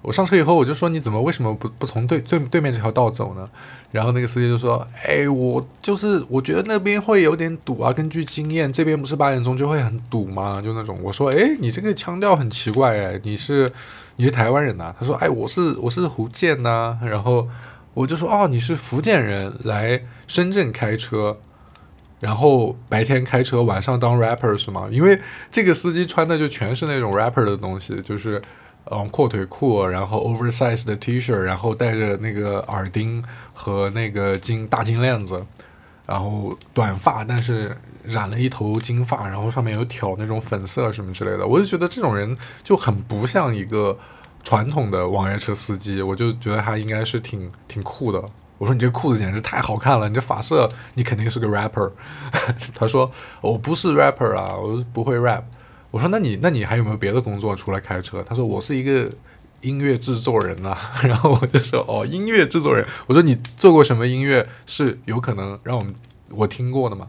[0.00, 3.48] 我上车以后，我就说你怎么为什么不不从对对对面这条道走呢？
[3.92, 10.60] 然后那个司机就说：“哎，我就是我觉得那边会有点堵啊，根据经验，这边不是八点钟就会很堵吗？
[10.60, 13.70] 就那种。”我说：“哎，你这个腔调很奇怪哎，你是
[14.16, 17.46] 你是台湾人呐、他说：“哎，我是我是福建呐、然后
[17.94, 21.38] 我就说：“哦，你是福建人来深圳开车。”
[22.22, 24.86] 然后白天开车，晚上当 rapper 是吗？
[24.92, 25.18] 因为
[25.50, 28.40] 这个司机穿的就全是那种 rapper 的东西，就是
[28.84, 33.20] 嗯阔腿裤，然后 oversize 的 T 恤，然后戴着那个耳钉
[33.52, 35.44] 和那个金大金链子，
[36.06, 43.98] 然后短发，但是染了一头金发，然后上面有挑那种粉色什么之类的，我就觉得这种人就很不像一个
[44.44, 48.22] 传统的网约车司机，我就觉得他应该是挺挺酷的。
[48.62, 51.90] 我说你这裤子简直太好看了，你这发色你肯定是个 rapper。
[52.72, 55.42] 他说我不是 rapper 啊，我不会 rap。
[55.90, 58.22] 我说那你那你还有没有别的工作除了开车？
[58.22, 59.10] 他说我是一个
[59.62, 60.78] 音乐制作人啊。
[61.02, 62.86] 然后我就说哦，音乐制作人。
[63.08, 65.92] 我说你做过什么音乐是有可能让我们
[66.30, 67.08] 我听过的吗？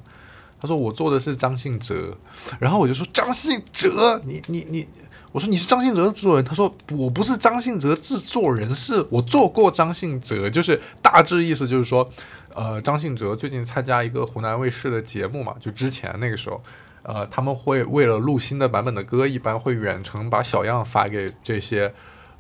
[0.63, 2.17] 他说我做的是张信哲。
[2.58, 4.88] 然后我就说张信哲，你你你。
[5.34, 12.08] 我说你是张信哲的制作人，他说我不是张信哲制作人，是我做过张信哲，就是大致意思就是说，
[12.54, 16.62] 呃，张信哲最近参加一个湖南卫视的节目嘛，就之前那个时候，
[17.02, 21.91] 呃，他们会为了录新的版本的歌，一般会远程把小样发给这些，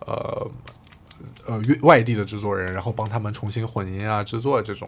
[0.05, 0.51] 呃
[1.47, 4.87] 呃外地的制作人，然后帮他们重新混音啊、制作这种。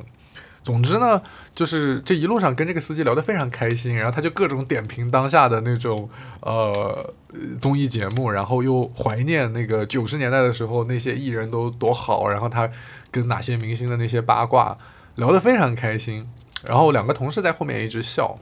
[0.66, 1.22] 总之呢，
[1.54, 6.10] 就是这一路上跟这个司机聊得非常开心，然后他就各种点评当下的那种
[6.42, 7.14] 呃
[7.62, 12.68] 综艺节目，然后又怀念那个九十年代的时候那些艺人都多好，然后他
[13.12, 14.76] 跟哪些明星的那些八卦
[15.14, 16.28] 聊得非常开心。
[16.66, 18.36] 然后两个同事在后面一直笑。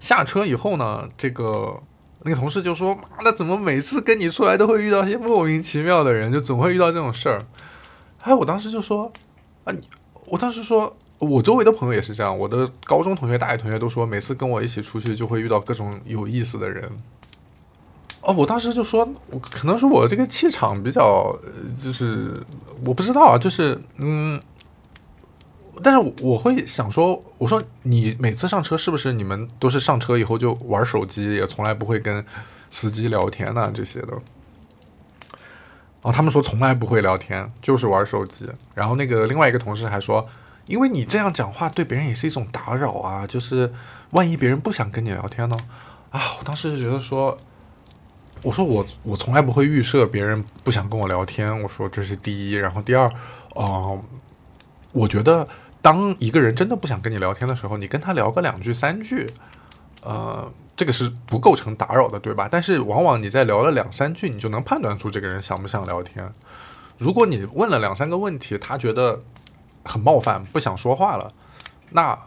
[0.00, 1.80] 下车以后呢，这个
[2.22, 7.40] 那个同事就说：“妈的，怎么每次跟你出来都会遇到些莫名其妙的人，就总会遇到这种事儿。”
[8.22, 9.12] 哎，我当时就说
[9.62, 9.80] ：“啊，你，
[10.26, 16.90] 我当时说，我周围的朋友也是这样，我的高中同学、大学同学都说，每次跟我一起出去就会遇到各种有意思的人。”
[18.22, 21.32] 哦，我当时就说，我可能是我这个气场比较，
[21.82, 22.32] 就是
[22.84, 24.40] 我不知道啊，就是嗯。
[25.82, 32.24] 但是我会想说，我说你每次上车是不是你们都是上车以后就玩手机，也从来不会跟
[32.70, 34.18] 司机聊天呐、这些的？
[36.06, 38.48] 然后他们说从来不会聊天，就是玩手机。
[38.76, 40.24] 然后那个另外一个同事还说，
[40.66, 43.72] 因为你这样讲话对别人也是一种打扰啊，就是
[44.10, 45.56] 万一别人不想跟你聊天呢？
[46.10, 47.36] 啊，我当时就觉得说，
[48.44, 53.10] 我说我我从来不会预设别人不想跟我聊天，我说这是第一，然后第二，
[53.56, 54.00] 嗯、
[54.92, 55.44] 我觉得。
[55.82, 59.24] 当一个人真的不想跟你聊天的时候，你跟他聊个两句三句，
[60.02, 62.48] 呃，这个是不构成打扰的，对吧？
[62.50, 66.32] 但是往往你在聊了两三句，你就能判断出这个人想不想聊天。
[66.98, 69.22] 如果你问了两三个问题，他觉得
[69.84, 71.32] 很冒犯，不想说话了，
[71.90, 72.18] 那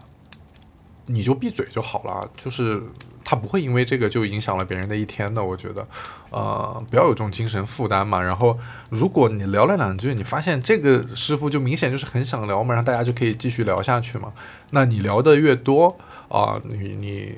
[1.06, 2.30] 你就闭嘴就好了。
[2.38, 2.84] 就是
[3.24, 5.44] 他不会因为这个就影响了别人的一天的。
[5.44, 5.88] 我觉得，
[6.30, 8.22] 呃，不要有这种精神负担嘛。
[8.22, 8.58] 然后，
[8.90, 14.34] 如果你聊了两句，你发现这个师傅就明显就是很想聊嘛，然后大家就可以继续聊下去嘛。
[14.72, 17.36] 那你聊的越多啊、你你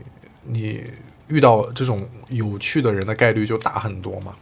[0.52, 0.84] 你
[1.28, 4.36] 遇到这种有趣的人的概率就大很多嘛。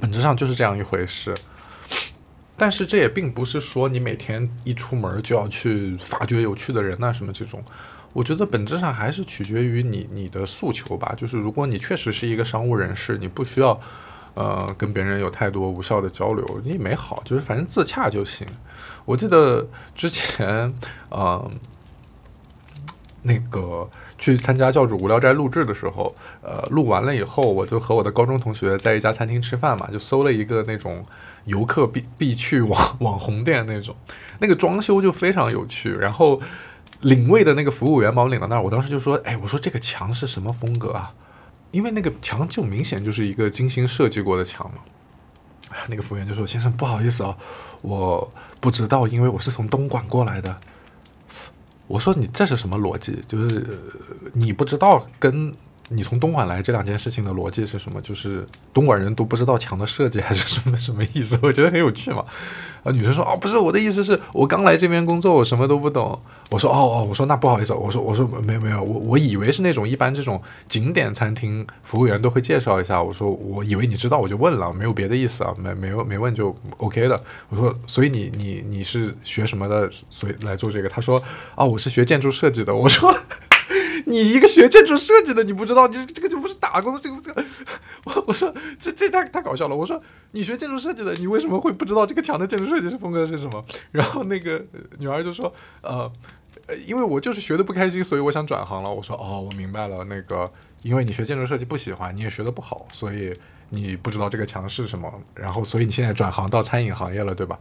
[0.00, 1.34] 本质上就是这样一回事。
[2.56, 7.62] 但是这也并不是说你每天一出门就要去发掘有趣的人呐、什么这种。
[8.12, 11.14] 我觉得本质上还是取决于你你的诉求吧。
[11.16, 13.80] 就是如果你确实是一个商务人士，你不需要
[14.34, 18.46] 呃跟别人有太多无效的交流，你也没好，就是反正自洽就行。
[19.04, 20.72] 我记得之前
[21.08, 21.50] 呃
[23.22, 23.88] 那个
[24.22, 31.04] 去参加教主无聊斋录制的时候，呃录完了以后，我就和我的高中同学在一家餐厅吃饭嘛，就搜了一个那种
[31.46, 33.96] 游客必必去网 网红店那种，
[34.38, 36.40] 那个装修就非常有趣，然后。
[37.02, 41.12] 领位的那个服务员把我领到那儿，我当时就说：“哎，我说这个墙是什么风格啊？
[41.72, 44.78] 因为那个墙就明显就是一个精心设计过的墙嘛。”
[45.90, 47.36] 那个服务员就说：“先生，不好意思啊，
[47.80, 50.56] 我不知道，因为我是从东莞过来的。”
[51.92, 53.18] 我说：“你这是什么逻辑？
[53.28, 53.78] 就是、
[54.32, 55.54] 你不知道跟
[55.94, 58.00] 你从东莞来这两件事情的逻辑是什么？
[58.00, 61.38] 就是东莞人都不知道墙的设计还是什么什么意思？
[61.42, 62.24] 我觉得很有趣嘛。
[62.82, 66.20] 啊，女生说哦，不是我的意思是我刚来这边工作，我什么都不懂。
[66.50, 73.00] 我说哦哦，我说那不好意思，我说我说没有没有，我我以为是那种一般这种景点餐厅服务员都会介绍一下。
[73.00, 77.20] 我说我以为你知道，我就问了，没有别的意思啊，没没有没问就 OK 的。
[77.50, 80.88] 我说所以你你你是学什么的，所以来做这个？
[80.88, 81.22] 他说
[81.54, 82.74] 啊，我是学建筑设计的。
[82.74, 83.14] 我说。
[84.06, 87.44] 你一个学建筑设计的，你不知道，你这个就不是打工的，这个这个，
[88.04, 89.76] 我我说这这太太搞笑了。
[89.76, 90.00] 我说
[90.32, 93.64] 你学建筑设计的，你为什么会不知道这个墙的建筑设计是风格是什么？
[93.90, 94.64] 然后那个
[94.98, 96.10] 女儿就说，呃
[96.86, 98.92] 因为我就是学的不开心，所以我想转行了。
[98.92, 100.50] 我说哦，我明白了，那个
[100.82, 103.34] 因为你学建筑设计不喜欢，你也学的不好，所以
[103.70, 107.58] 你不知道这个墙是什么，然后所以你现在转行到餐饮行业了，对吧？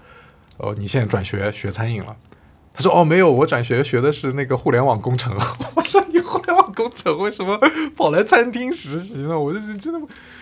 [0.57, 2.15] 哦，你现在转学学餐饮了。
[2.73, 5.33] 他说：“哦，没有，我转学学的是那个互联网工程。
[5.75, 7.59] ”我说：“你互联网工程为什么
[7.95, 9.99] 跑来餐厅实习呢？”我就是真的。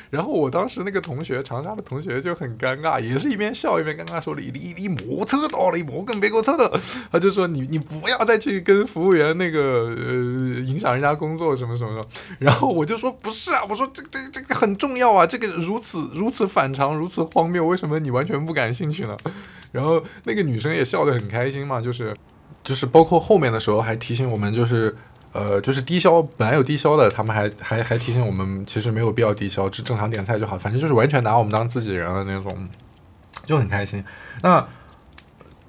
[0.10, 6.80] 然后我当时那个同学，长沙的同学就很尴尬，也是一边笑一边尴尬说：“你你你莫扯到了，你莫跟别个扯的。”
[7.12, 10.14] 他就说：“你你不要再去跟服务员那个呃
[10.62, 12.06] 影响人家工作什么什么什么。”
[12.40, 19.16] 然后我就说：“不是啊，我说这这这个很重要啊，这个如此如此反常，如此荒谬，为什么你完全不感兴趣呢？”
[19.72, 22.12] 然后那个女生也笑得很开心嘛，就是
[22.64, 24.96] 就是包括后面的时候还提醒我们，就是
[25.32, 32.68] 呃就是低消本来有低消的，他们还还还提醒我们，其实没有必要低消，只正常点菜就好，反正就是完全拿我们当自己人了那种，
[33.46, 34.04] 就很开心。
[34.42, 34.66] 那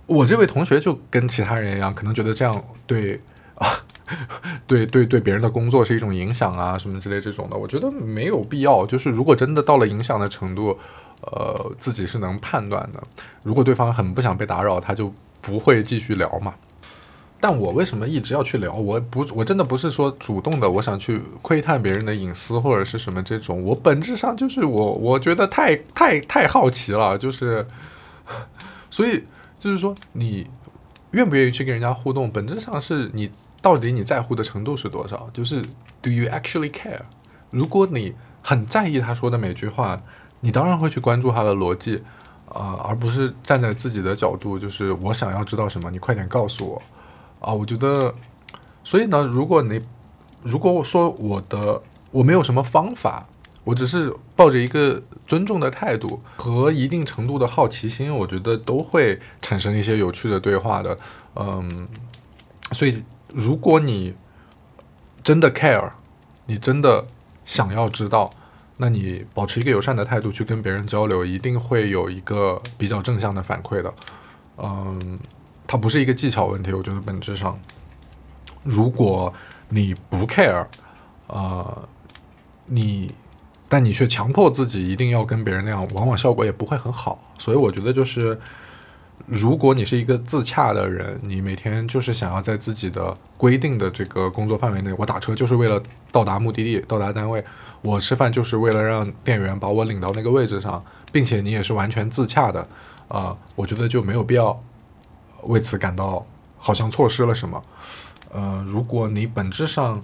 [0.07, 3.21] 我这位同学就跟其他人一样，可能觉得这样对
[3.57, 3.67] 啊。
[4.67, 8.85] 对 对对，别人的工作是一种影响啊，什么之类这种的，我觉得没有必要。
[8.85, 10.77] 就是如果真的到了影响的程度，
[11.21, 13.01] 呃，自己是能判断的。
[13.45, 16.53] 如果对方很不想被打扰，他就不会继续聊嘛。
[17.43, 18.71] 但我为什么一直要去聊？
[18.71, 23.65] 我不，我真的不是说主动的，我想去窥探别人的隐私或者是什么这种。
[23.65, 27.67] 我本质上就是我，我觉得太太太好奇了，就是，
[28.91, 29.25] 所以
[29.59, 30.47] 就是说，你
[31.13, 33.31] 愿不愿意去跟人家互动，本质上是你
[33.63, 35.31] 到底你在乎的程度是多少？
[35.33, 35.63] 就是
[36.03, 37.01] Do you actually care？
[37.49, 39.99] 如果你很在意他说的每句话，
[40.41, 42.03] 你当然会去关注他的逻辑，
[42.51, 46.83] 啊、而不是站在自己的角度，就是我想要知道什么，你快点告诉我。
[47.41, 48.15] 啊，我觉得
[48.85, 49.81] 所以呢，如果你
[50.43, 51.83] 如果我说我的
[52.13, 53.27] 我没有什么方法，
[53.65, 60.97] 我只是抱着一个尊重的态度和一定程度的好奇心，我觉得都会产生一些有趣的对话的。
[61.37, 61.87] 嗯，
[62.73, 64.15] 所以如果你
[65.23, 65.91] 真的 care，
[66.47, 67.07] 你真的
[67.45, 68.31] 想要知道，
[68.79, 73.95] 那你保持一个友善的态度去跟别人交流，一定会有一个比较正向的反馈的。
[74.57, 75.19] 嗯，
[75.71, 77.57] 它不是一个技巧问题，我觉得本质上，
[78.65, 79.33] 如果
[79.69, 80.67] 你不 care，
[81.29, 81.89] 呃，
[82.67, 83.15] 你，
[83.69, 87.23] 但你却强迫自己一定要跟别人那样，往往效果也不会很好。
[87.39, 88.37] 所以我觉得就是，
[89.27, 97.45] 如果你是一个自洽的人，你每天就是想要在自己的规定的这个工作范围内，我打车就是为了到达目的地、到达单位，
[97.83, 102.67] 我吃饭就是为了让店员把我领到那个位置上，并且你也是完全自洽的，
[103.07, 104.61] 啊、我觉得就没有必要
[105.45, 106.27] 为此感到
[106.59, 107.63] 好像错失了什么。
[108.33, 110.01] 呃，如果你本质上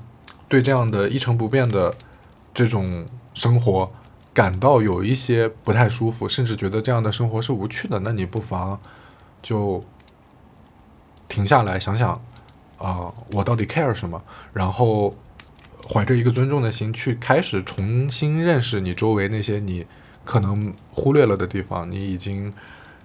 [0.48, 1.94] 对这样的一成不变的
[2.52, 3.90] 这种生活
[4.32, 8.80] 感到有一些不太舒服，甚至觉得这样的生活是无趣的，那你不妨
[9.42, 9.82] 就
[11.28, 12.20] 停下来想想，
[12.78, 14.22] 啊、我到底 care 什么？
[14.52, 15.14] 然后
[15.88, 19.86] 怀着一个尊重的心去开始重新认识你周围那些你
[20.24, 22.52] 可能忽略了的地方，你已经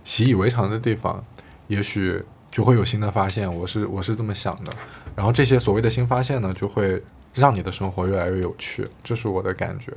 [0.04, 1.24] 习以为常的地方，
[1.72, 3.49] 也许就会有新的发现。
[3.49, 4.74] 我是我是这么想的。
[5.15, 7.01] 然后这些所谓的新发现呢，就会
[7.34, 9.93] 让你的生活越来越有趣，这是我的感觉。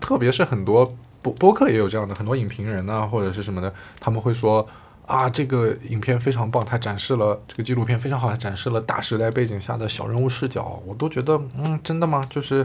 [0.00, 4.66] 特别是很多播播客也有这样的，很多影评人啊或者是什么的，他们会说
[5.06, 10.82] 啊，这个影片非常棒，它展示了这个纪录片非常好，它展示了大时代背景下的小人物视角。
[10.86, 12.22] 我都觉得，嗯，真的吗？
[12.30, 12.64] 就是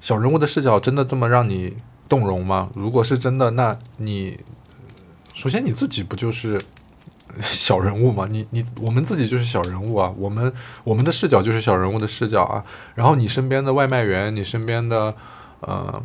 [0.00, 1.76] 小人物的视角真的这么让你
[2.08, 2.68] 动容吗？
[2.74, 4.38] 如果是真的，那你
[5.34, 6.60] 首先你自己不就是
[7.40, 8.26] 小人物嘛？
[8.30, 10.52] 你你我们自己就是小人物啊，我们
[10.84, 12.64] 我们的视角就是小人物的视角啊。
[12.94, 15.14] 然后你身边的外卖员，你身边的
[15.60, 16.02] 呃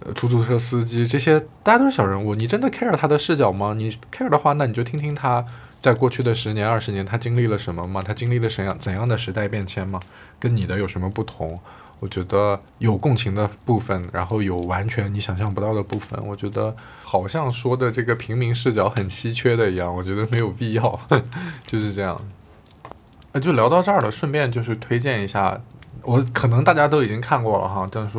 [0.00, 2.34] 呃出租车司机，这些大家都是小人物。
[2.34, 3.74] 你真的 care 他的视角吗？
[3.76, 5.44] 你 care 的话，那你就听听他
[5.80, 8.00] 在过去的十年、二十年，他经历了什么吗？
[8.00, 10.00] 他经历了怎样怎样的时代变迁吗？
[10.40, 11.60] 跟你的有什么不同？
[12.04, 16.22] 我觉得有共情的部分，然后有完全你想象不到的部分。
[16.26, 21.00] 我觉得好像说的这个平民视角很稀缺的一样，我觉得没有必要，
[21.66, 22.20] 就是这样。
[23.32, 25.58] 呃，就聊到这儿了，顺便就是推荐一下，
[26.02, 28.18] 我可能大家都已经看过了哈，但是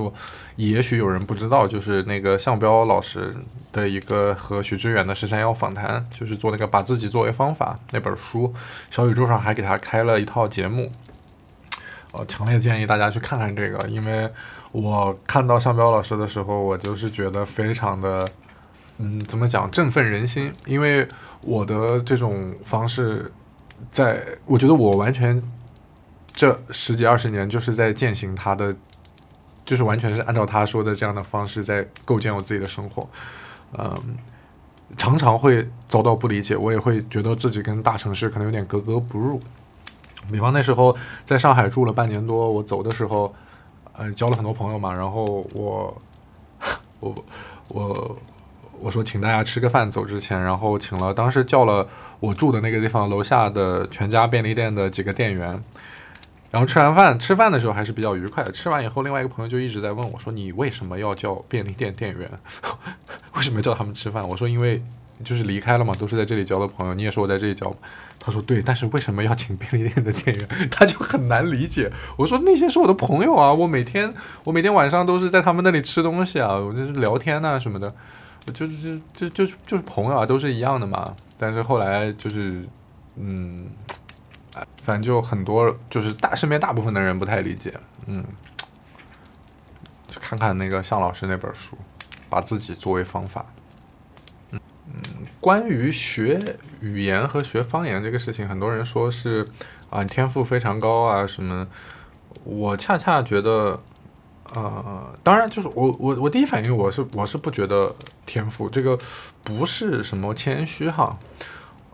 [0.56, 3.36] 也许有人不知道，就是那个向彪老师
[3.72, 8.52] 的一个和许知远的十三幺访谈，就是做那个把自己作为方法那本书，
[8.90, 10.92] 小宇宙上还给他开了一套节目。
[12.18, 14.30] 呃，强烈建议大家去看看这个，因为
[14.72, 18.28] 我看到向彪老师的时候，我就是觉得非常的，
[18.98, 20.52] 嗯，怎么讲，振奋人心。
[20.66, 21.08] 因为
[21.42, 23.32] 我的这种方式，
[23.92, 25.42] 在我觉得我完全
[26.34, 28.76] 这十几二十年就是在践行他的，
[29.66, 33.08] 就是完全是按照他说的这样的方式在构建我自己的生活。
[33.78, 34.18] 嗯，
[34.98, 39.42] 常常会遭到不理解，我也会觉得自己跟大城市可能有点格格不入。
[40.32, 43.34] 比方那时候在上海住了半年多，我走的时候，
[43.94, 46.02] 呃，交了很多朋友嘛，然后我，
[47.00, 47.16] 我，
[47.70, 48.18] 我，
[48.80, 51.88] 我说请大家吃个饭，走之前，然后请了当时叫了
[52.20, 55.64] 我住的那个地方楼下的全家便利店的几个店员，
[56.52, 58.52] 然后吃完饭，吃饭的时候还是比较愉快的。
[58.52, 62.30] 吃完以后，另外一个朋友就一直在问我说：“你为什么要叫便利店店员？
[63.36, 64.82] 为什么要叫他们吃饭？”我说：“因为
[65.24, 66.94] 就是离开了嘛，都是在这里交的朋友。
[66.94, 67.76] 你也是我在这里交。”
[68.20, 70.48] 他说：“对，但是为什么要请便利店的店员？
[70.72, 74.14] 他就很难理解。”我说：“那些是我的朋友啊，我每天
[74.44, 77.94] 我每天晚上都是在他们那里吃东西啊，我就是聊天呐、什么的，
[78.54, 81.16] 就就就就就是朋友啊，都是一样的嘛。
[81.38, 82.68] 但是后来就是，
[83.16, 83.68] 嗯。”
[84.86, 87.74] 反正就很多，就是大身边大部分的人不太理解，
[88.08, 88.24] 嗯，
[90.08, 91.78] 去看看那个向老师那本书，
[92.30, 93.46] 把自己作为方法，
[95.40, 96.40] 关于学
[96.82, 99.48] 语言和学方言这个事情，很多人说是
[99.90, 101.68] 啊你天赋非常高啊什么，
[102.44, 103.80] 我恰恰觉得，
[104.54, 108.98] 呃，当然就是我我我第一反应我是我是不觉得天赋这个
[109.44, 111.18] 不是什么谦虚哈，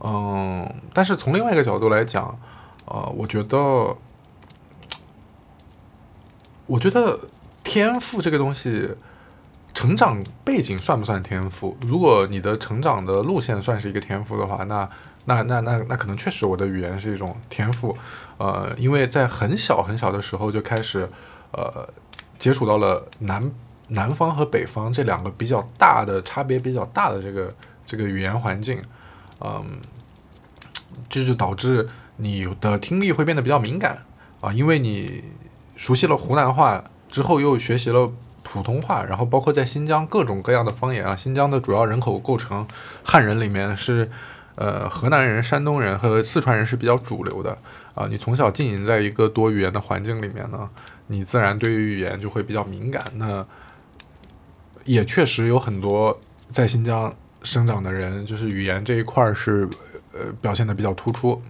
[0.03, 2.39] 嗯，但是从另外一个角度来讲。
[2.83, 3.95] 呃，我觉得，
[6.65, 7.17] 我觉得
[7.63, 8.95] 天赋这个东西，
[9.73, 11.77] 成长背景算不算天赋？
[11.87, 14.89] 如果你的成长的路线算是一个天赋的话，那
[15.25, 17.97] 那那那那可能确实我的语言是一种天赋。
[18.37, 21.09] 呃，因为在很小很小的时候就开始，
[21.51, 21.87] 呃，
[22.37, 23.51] 接触到了南
[23.89, 27.53] 南方和北方这两个比较大的差别比较大的这个
[27.85, 28.81] 这个语言环境，
[29.39, 29.65] 嗯，
[31.09, 31.87] 这就导致。
[32.17, 34.03] 你的听力会变得比较敏感，
[34.41, 35.23] 啊，因为你
[35.75, 38.11] 熟悉了湖南话之后，又学习了
[38.43, 42.67] 普通话，然后包括在新疆各种各样的方言啊，新疆的主要人口构成
[43.03, 44.09] 汉人里面是。
[44.55, 47.57] 呃，河南人、山东人和四川人是比较主流的
[47.95, 48.05] 啊。
[48.09, 50.69] 你从小浸淫在一个多语言的环境里面呢，
[51.07, 53.01] 你自然对于语言就会比较敏感。
[53.15, 53.43] 那
[54.83, 56.19] 也确实有很多
[56.51, 57.11] 在新疆
[57.41, 59.67] 生长的人，就是语言这一块儿是
[60.11, 61.41] 呃表现的比较突出。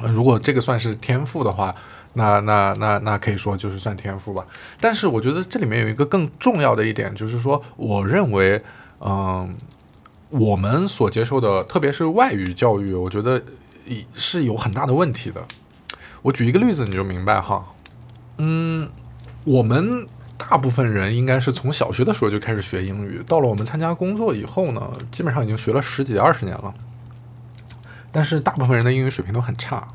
[0.00, 1.74] 如果这个算是天赋的话，
[2.14, 4.46] 那那那那可以说就是算天赋吧。
[4.80, 8.62] 但是我觉得这里面有一个更重要的一点，就是说，我认为，
[9.00, 9.56] 嗯。
[10.32, 13.42] 我们所接受的，特别是外语教育，我觉得
[14.14, 15.44] 是有很大的问题的。
[16.22, 17.66] 我举一个例子，你就明白哈。
[18.38, 18.88] 嗯，
[19.42, 20.06] 我们
[20.38, 26.72] 大部分人应该是从小学的时候就开始学英语，到了我们参加工作以后呢，基本上已经学了十几二十年了。
[28.12, 29.88] 但是大部分人的英语水平都很差。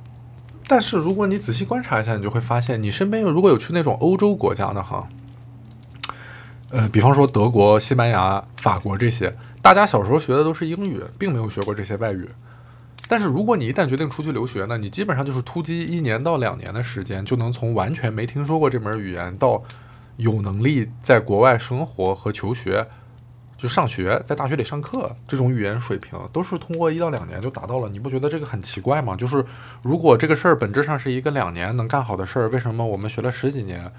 [0.67, 5.07] 但是如果你仔细观察一下，你就会发现，你身边如果有去那种欧洲国家的哈，
[6.71, 9.35] 呃，比方说德国、西班牙、法国这些。
[9.61, 12.29] 大家小时候学的都是英语，并没有学过这些外语。
[13.07, 19.63] 但是如果你一旦决定出去留学呢，你基本上就是突击一年到两年的时间，就能从完全没听说过这门语言到
[20.17, 22.87] 有能力在国外生活和求学，
[23.65, 27.89] 就上学，在大学里上课，这种语言水平都是通过一到两年就达到了。
[27.89, 29.15] 你不觉得这个很奇怪吗？
[29.15, 29.43] 就是
[29.81, 33.91] 如果这个事儿本质上是一个两年能干好的事儿，为什么我们学了十几年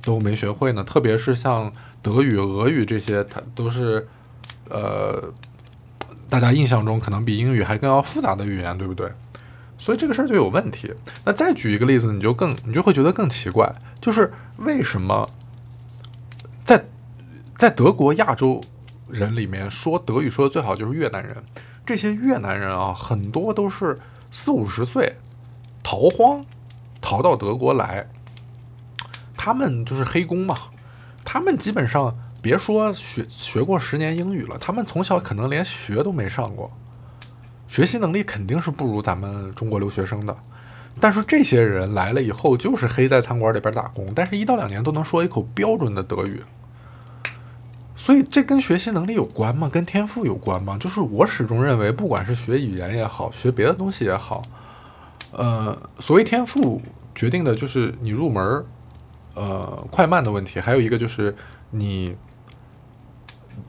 [0.00, 0.82] 都没学会呢？
[0.82, 4.08] 特别是像德语、俄语这些，它都是。
[4.70, 5.22] 呃，
[6.30, 9.12] 大家印象中可能比英语还更要复杂的语言，对不对？
[9.76, 10.90] 所以这个事儿就有问题。
[11.22, 15.28] 那再举一个例子，你就更你就会觉得更奇怪，就是为什么
[16.64, 16.86] 在
[17.58, 18.58] 在德国亚洲
[19.08, 21.36] 人里面说德语说的最好就是越南人，
[21.84, 23.98] 这些越南人啊，很多都是
[24.30, 25.16] 四五十岁
[25.82, 26.44] 逃荒
[27.00, 28.06] 逃到德国来，
[29.36, 30.56] 他们就是黑工嘛，
[31.24, 32.14] 他们基本上。
[32.44, 36.70] 别说学学过十年英语了，他们从小可能连学都没上过，
[37.66, 40.36] 学习能力肯定是不如咱们中国留学生的。
[41.00, 46.42] 但是这些人来了以后，就是黑在餐馆里边打工，但是一到两年都能说一口标准的德语。
[47.96, 49.68] 所以这跟学习能力有关吗？
[49.68, 50.76] 跟天赋有关吗？
[50.78, 54.42] 就是我始终认为，不管是学语言也好，学别的东西也好，
[55.32, 56.80] 呃，所谓天赋
[57.14, 58.64] 决定的就是你入门
[59.34, 61.36] 呃快慢的问题，还有一个就是
[61.70, 62.16] 你。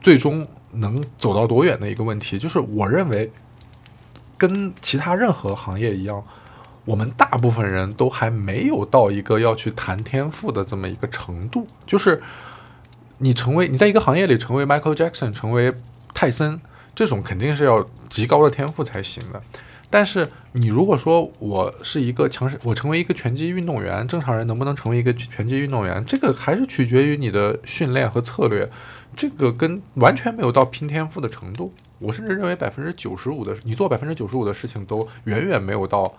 [0.00, 3.30] 最终能走到多远的一个问题，就是我认为，
[4.36, 6.24] 跟其他任何行业一样，
[6.84, 11.68] 我们大部分人都还没有到一个要去谈天赋的这么一个程度。
[11.86, 12.20] 就是
[13.18, 15.72] 你成为你在一个行业里成为 Michael Jackson，成为
[16.12, 16.60] 泰森，
[16.94, 19.42] 这种肯定是要极高的天赋才行的。
[19.88, 28.68] 但是你如果说我是一个强势，我成为一个拳击运动员，正常人能不能成为一个拳击运动员，这个还是取决于你的训练和策略。
[29.16, 36.12] 这个跟完全没有到拼天赋的程度，我甚至认为百分之九十五的你做百分之九十五的事情都远远没有到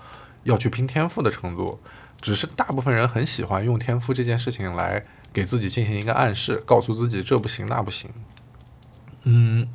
[0.44, 1.78] 要去拼天赋的程度，
[2.22, 8.10] 只是大部分人很喜欢用天赋这件事情来给自己进行一个暗示，告诉自己这不行那不行。
[9.24, 9.68] 嗯，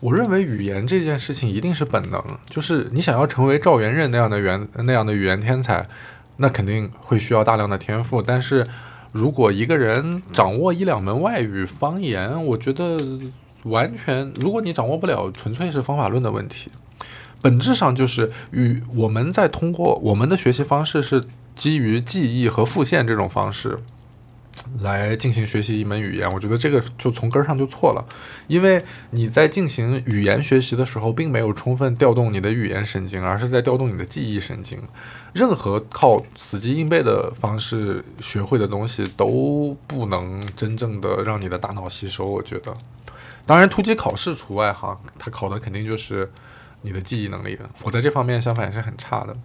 [0.00, 5.86] 我认为语言这件事情一定是本能，就是你想要成为赵元任那样的元那样的语言天才，
[6.36, 8.66] 那肯定会需要大量的天赋，但是。
[9.12, 12.98] 如果一个人掌握一两门外语方言，我觉得
[13.62, 16.70] 完全，如果你掌握不了，纯粹是方法论的问题。
[17.40, 21.24] 本质上就是与我们在通过我们的学习方式是
[21.54, 23.78] 基于记忆和复现这种方式。
[24.80, 28.04] 来进行学习一门语言，我觉得这个就从根儿上就错了，
[28.46, 34.82] 因为你在进行语言学习的时候，并没有充分调动你的语言神经，而是在调动你的记忆神经。
[35.32, 42.24] 任何靠死记硬背的方式学会的东西，都不能真正的让你的大脑吸收。
[42.24, 42.74] 我觉得，
[43.44, 46.30] 当然突击考试除外哈，它考的肯定就是
[46.82, 47.58] 你的记忆能力。
[47.82, 49.36] 我在这方面相反是很差的。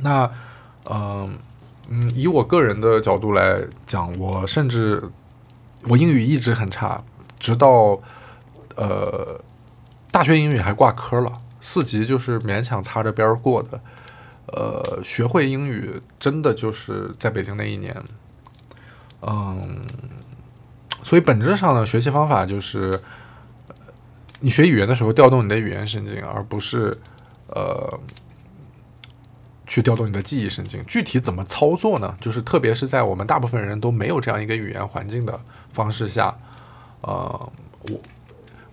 [0.00, 0.30] 那，
[0.90, 1.38] 嗯。
[1.90, 5.02] 嗯，以我个人的角度来讲，我甚至
[5.88, 7.02] 我英语一直很差，
[7.38, 7.98] 直到
[8.76, 9.40] 呃
[10.10, 11.32] 大学英语还挂科了，
[11.62, 13.80] 四级就是勉强擦着边儿过的。
[14.48, 17.96] 呃，学会英语真的就是在北京那一年。
[19.22, 19.80] 嗯，
[21.02, 23.00] 所以本质上的学习方法就是
[24.40, 26.94] 你学语言的时候调动你的语言神经，而不是
[27.46, 27.98] 呃。
[29.68, 32.16] 去调动你的记忆神经，具体怎么操作呢？
[32.20, 35.38] 就是特别是在我们大部分人都没有这样一个语言环境的
[35.72, 36.36] 方式下，
[37.02, 37.52] 呃，
[37.90, 38.00] 我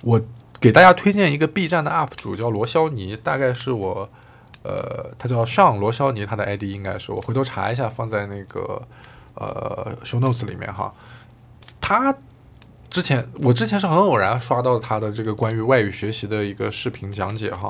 [0.02, 0.22] 我
[0.60, 4.10] 给大家推荐一个 B 站的 UP 主叫罗肖尼，大概是我
[4.64, 8.82] 呃，他叫上罗肖尼，他的 ID 应该是我回头查一下，放在那个
[9.36, 10.92] 呃 show notes 里面哈。
[11.82, 12.16] 他
[12.90, 17.70] 之前我之前是很偶然刷到他的这个关于外语学习的一个视频讲解哈，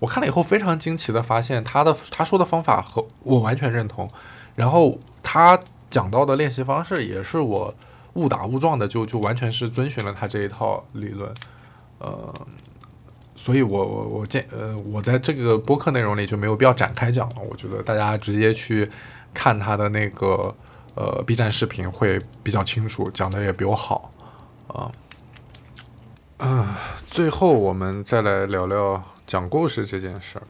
[0.00, 4.10] 我看了以后非常惊奇的发现他的他说的方法和我完全认同，
[4.56, 5.56] 然后他
[5.88, 7.72] 讲到的练习方式也是我
[8.14, 11.32] 误打误撞的就就完全是遵循了他这一套理论，
[11.98, 12.34] 呃。
[13.36, 17.36] 所以，我我我建呃，我在这个播客内容里就没有必要展开讲了。
[17.50, 18.90] 我觉得大家直接去
[19.32, 20.54] 看他的那个
[20.94, 24.12] 呃 B 站视频会比较清楚，讲的也比我好
[24.66, 24.92] 啊。
[26.40, 26.74] 啊，
[27.10, 30.42] 最后我们再来聊聊讲故事这件事儿。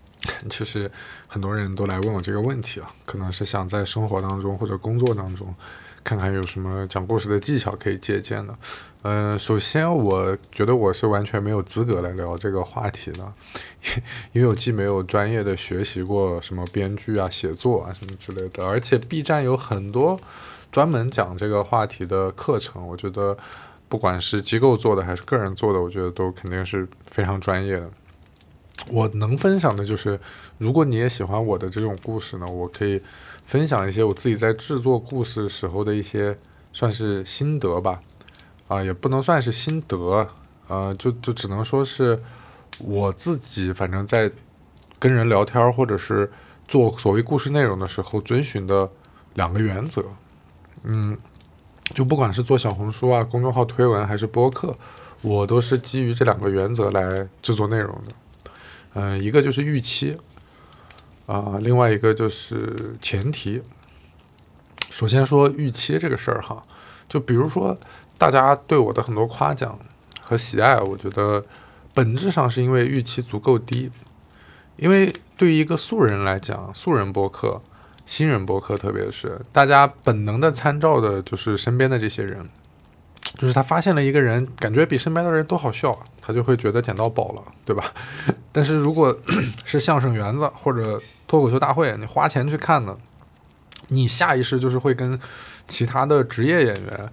[0.50, 0.90] 其实
[1.26, 5.54] 很多人都来问我这个问题啊，可能是想在生活当中或者工作当中。
[6.04, 8.54] 看看有什么讲故事的技巧可以借鉴的。
[9.02, 13.32] 嗯，首先我觉得我是完全没有资格来聊这个话题的，
[14.32, 20.18] 因为我既没有专业的学习过什么编剧啊、写作啊什么之类的，而且 B 站有很多
[20.70, 23.36] 专门讲这个话题的课程，我觉得
[23.90, 27.90] 不管是机构做的还是个人做的，我觉得都肯定是非常专业的。
[28.90, 30.18] 我能分享的就是，
[30.56, 33.02] 如果你也喜欢我的这种故事呢，我可以。
[33.46, 36.38] 分享一些我自己在制作故事时候的一些
[36.72, 38.00] 算是心得吧，
[38.68, 40.28] 啊，也不能算是心得，
[40.68, 42.22] 呃，就就只能说是
[42.78, 44.30] 我自己反正在
[45.00, 46.30] 跟人聊天或者是
[46.68, 48.88] 做所谓故事内容的时候遵循的
[49.34, 50.04] 两个原则，
[50.84, 51.18] 嗯，
[51.94, 54.76] 就不管是做小红书啊、公众号推文还是播客，
[55.22, 58.14] 我都是基于这两个原则来制作内容的，
[58.94, 60.16] 嗯，一个就是预期。
[61.26, 63.62] 啊，另外一个就是前提。
[64.90, 66.60] 首先说预期这个事儿哈，
[67.08, 67.78] 就比如说
[68.18, 69.78] 大家对我的很多夸奖
[70.20, 71.44] 和喜爱，我觉得
[71.94, 73.88] 本质上是因为预期足够低。
[74.76, 77.62] 因为对于一个素人来讲，素人播客、
[78.10, 82.44] 新人播客，特别是大家本能的参照的就是身边的这些人。
[83.38, 87.92] 就是他发现了一个人，感觉比身边的人都好笑，他就会觉得捡到宝了，对吧？
[88.50, 89.16] 但是如果
[89.64, 92.98] 是相声园子或者脱口秀大会，你花钱去看呢，
[93.90, 95.16] 你下意识就是会跟
[95.68, 97.10] 其他的职业演员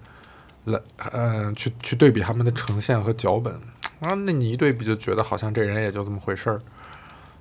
[0.64, 0.80] 来，
[1.12, 3.54] 嗯，去去对比他们的呈现和脚本
[4.00, 6.58] 啊，那你一对比就觉得好像这人也就这么回事儿。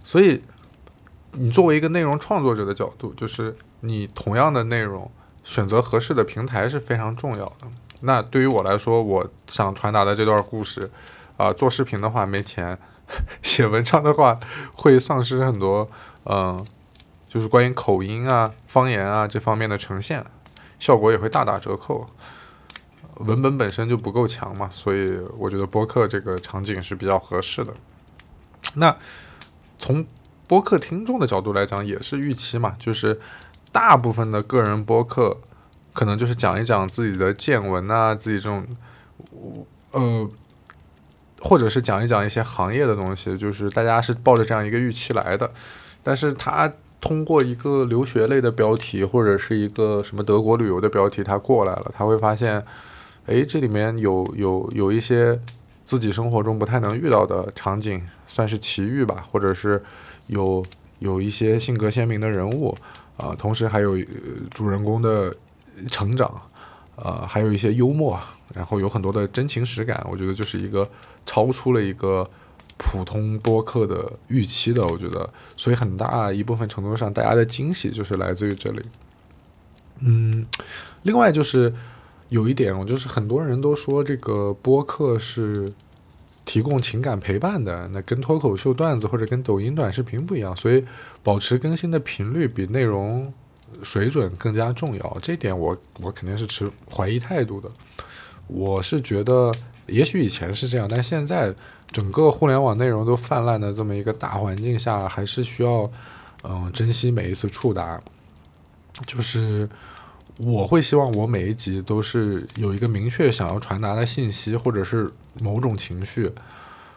[0.03, 0.41] 所以，
[1.31, 5.09] 你作为一个内容创作者的角度，就是你同样的内容
[5.43, 7.67] 选择合适的平台是非常重要的。
[8.01, 10.89] 那对于我来说，我想传达的这段故事，
[11.37, 12.77] 啊，做视频的话没钱，
[13.41, 14.35] 写文章的话
[14.73, 15.87] 会丧失很多，
[16.25, 16.63] 嗯，
[17.27, 20.23] 就是关于口音啊、方言啊这方面的呈现，
[20.79, 22.07] 效果也会大打折扣。
[23.15, 27.73] 文本本身就不够强嘛，所以我觉得播客这个场景是比较合适的。
[28.75, 28.95] 那
[29.79, 30.05] 从
[30.47, 33.19] 播客听众的角度来讲，也是预期嘛，就是
[33.71, 35.37] 大部分的个人播客。
[35.93, 38.63] 可能就是讲一讲自己的见闻啊，自己这种，
[39.89, 40.29] 呃，
[41.41, 45.49] 或者是讲一讲一些行业的东西，就是大家是抱着这样一个预期来的。
[46.03, 46.71] 但是他
[47.01, 52.63] 通过一个留学类的标题，或者是一个什么德国旅游的标题，他过来了，他会发现，
[53.25, 55.39] 哎，这里面有有有一些
[55.83, 59.83] 自己生活中不太能遇到的场景，算是奇遇吧，或者是
[60.27, 60.63] 有
[60.99, 62.77] 有一些性格鲜明的人物
[63.17, 63.97] 啊，同时还有
[64.51, 65.35] 主人公的。
[65.91, 66.41] 成长，
[66.95, 68.19] 呃，还有一些幽默，
[68.55, 70.89] 然后有很多的真情实感，我觉得就是一个
[71.23, 72.27] 超出了一个
[72.79, 78.81] 普通播客的预期的，我觉得，所以很大一部分程度上，大家的惊喜就是来自于这里。
[79.99, 80.47] 嗯，
[81.03, 81.71] 另外就是
[82.29, 85.71] 有一点，我就是很多人都说这个播客是
[86.47, 90.83] 提供情感陪伴的，那跟脱口秀段子或者跟抖音短视频不一样，所以
[91.21, 93.31] 保持更新的频率比内容。
[93.83, 97.69] 水准更加重要，这点我我肯定是持怀疑态度的。
[98.47, 99.51] 我是觉得，
[99.87, 101.53] 也许以前是这样，但现在
[101.91, 105.85] 整个互联网内容都泛滥的这么一个大环境下，还是需要
[106.45, 107.99] 嗯珍惜每一次触达。
[109.05, 109.67] 就是
[110.37, 115.09] 我会希望我每一集都是有一个明确想要传达的信息，或者是
[115.41, 116.31] 某种情绪，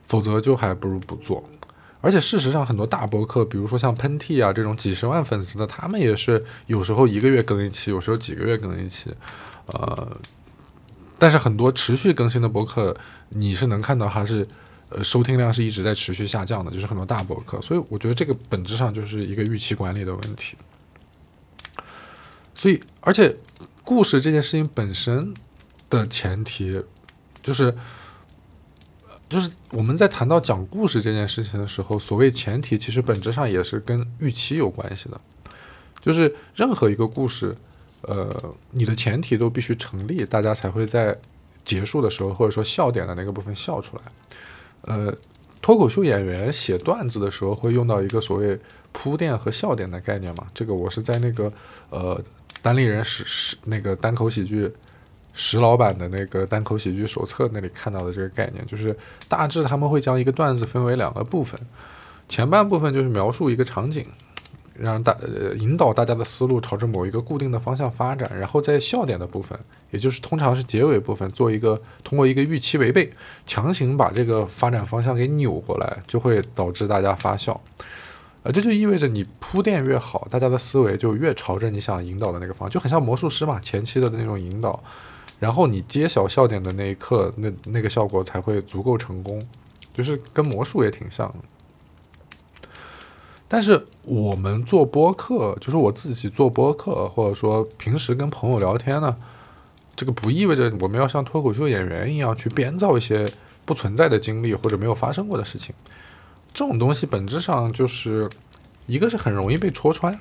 [0.04, 1.42] 否则就还不如不做。
[2.02, 9.10] 而且事实上，很多大博客，比如说像喷嚏啊这种几十万粉丝的，他们也是有时候一个月更一期，有时候几个月更一期，
[9.66, 10.16] 呃，
[11.18, 12.96] 但是很多持续更新的博客，
[13.28, 14.46] 你是能看到它是，
[14.88, 17.60] 呃，收听量是一直在持续下降的，就是很多大博客。
[17.60, 20.56] 所以我觉得这个本质上就是一个预期管理的问题。
[22.60, 23.34] 所以，而且
[23.82, 25.32] 故事这件事情本身
[25.88, 26.84] 的前提
[27.42, 27.74] 就是。
[29.30, 35.20] 就是我们在谈到讲故事这件事情的时候，所谓前提，其实本质上也是跟预期有关系的。
[36.02, 37.54] 就是任何一个故事，
[38.00, 38.28] 呃，
[38.72, 41.16] 你的前提都必须成立，大家才会在
[41.64, 44.02] 结束的时候，或者说笑点的那个部分笑出来。
[44.80, 45.14] 呃，
[45.62, 48.58] 脱口秀演员写段子的时候会用到一个所谓
[48.90, 50.48] 铺垫和笑点的概念嘛？
[50.52, 51.52] 这个我是在那个
[51.90, 52.20] 呃
[52.62, 54.70] 单立人史史那个单口喜剧
[55.34, 58.96] 石老板的那个单口喜剧手册那里看到的这个概念，就是
[59.28, 61.58] 大致他们会将一个段子分为两个部分，
[62.28, 64.06] 前半部分就是描述一个场景。
[64.78, 69.58] 让大呃引导大家的思路朝着某一个固定的方向发展，然后在笑点的部分，
[69.90, 73.12] 也就是通常是结尾部分，做一个通过一个预期违背，
[73.44, 77.60] 强行把这个发展方向给扭过来，就会导致大家发笑。
[78.42, 84.82] 呃，这就意味着你铺垫越好，大家的思维就越朝着你想引导的那个方向，就很像魔术师嘛，前期的那种引导，
[85.38, 89.42] 然后你揭晓笑点的那一刻，那那个效果才会足够成功，
[89.92, 92.68] 就是跟魔术也挺像的。
[93.46, 99.14] 但是我们做播客，就是我自己做播客，或者说平时跟朋友聊天呢，
[99.94, 103.28] 这个不意味着我们要像脱口秀演员一样去编造一些
[103.66, 105.74] 不存在的经历或者没有发生过的事情。
[106.52, 108.28] 这种东西本质上就是
[108.86, 110.18] 一个是很容易被戳穿，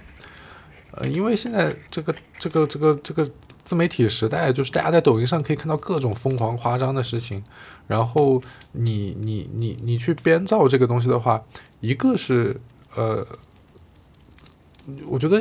[0.92, 3.30] 呃，因为现在这个这个这个这个
[3.64, 7.44] 自媒体时代，就是大家在抖音上可以看到各种疯狂夸张的事情，
[7.88, 11.44] 然后你你你你去编造这个东西的话，
[11.80, 12.60] 一个是。
[12.96, 13.24] 呃，
[15.06, 15.40] 我觉得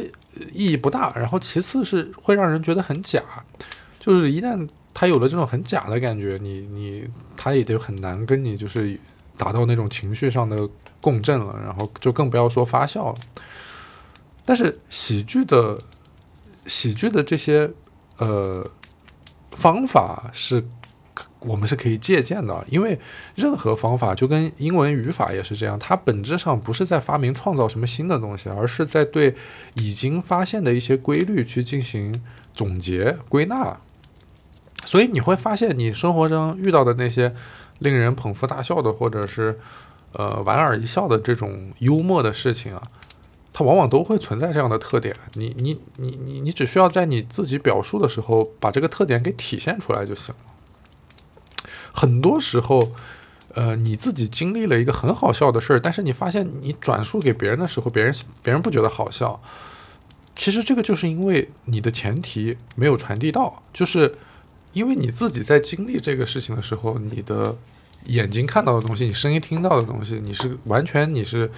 [0.52, 1.10] 意义不大。
[1.16, 3.22] 然后其次是会让人觉得很假，
[3.98, 7.08] 就是一旦他有了这种很假的感觉，你你
[7.38, 9.00] 他也就很难跟你就是
[9.38, 10.68] 达到那种情绪上的
[11.00, 11.58] 共振了。
[11.64, 13.14] 然后就更不要说发笑了。
[14.44, 15.78] 但是喜剧的
[16.66, 17.70] 喜剧的这些
[18.18, 18.68] 呃
[19.52, 20.62] 方法是。
[21.40, 22.98] 我们是可以借鉴的，因为
[23.36, 29.36] 任何方法就跟英文语法也是这样，它本质上不是在发明创造什么新的东西，而是在对
[29.74, 32.12] 已经发现的一些规律去进行
[32.52, 33.78] 总结归纳。
[34.84, 37.32] 所以你会发现，你生活中遇到的那些
[37.78, 39.58] 令人捧腹大笑的，或者是
[40.12, 42.82] 呃莞尔一笑的这种幽默的事情啊，
[43.52, 45.14] 它往往都会存在这样的特点。
[45.34, 50.40] 你你你你你只需要在你自己表述的时候，把这个特点给体现出来就行了。
[51.92, 52.92] 很多时候，
[53.54, 59.40] 呃，你自己经历了一个很好笑的事儿，但是你发现你转述给别人的时候，别人别人不觉得好笑。
[60.36, 64.14] 其实这个就是因为你的前提没有传递到，就是
[64.78, 67.56] 因为你自己在经历这个事情的时候，你的
[68.04, 71.50] 眼睛看到的东西，你声音听到的东西，你是完全你是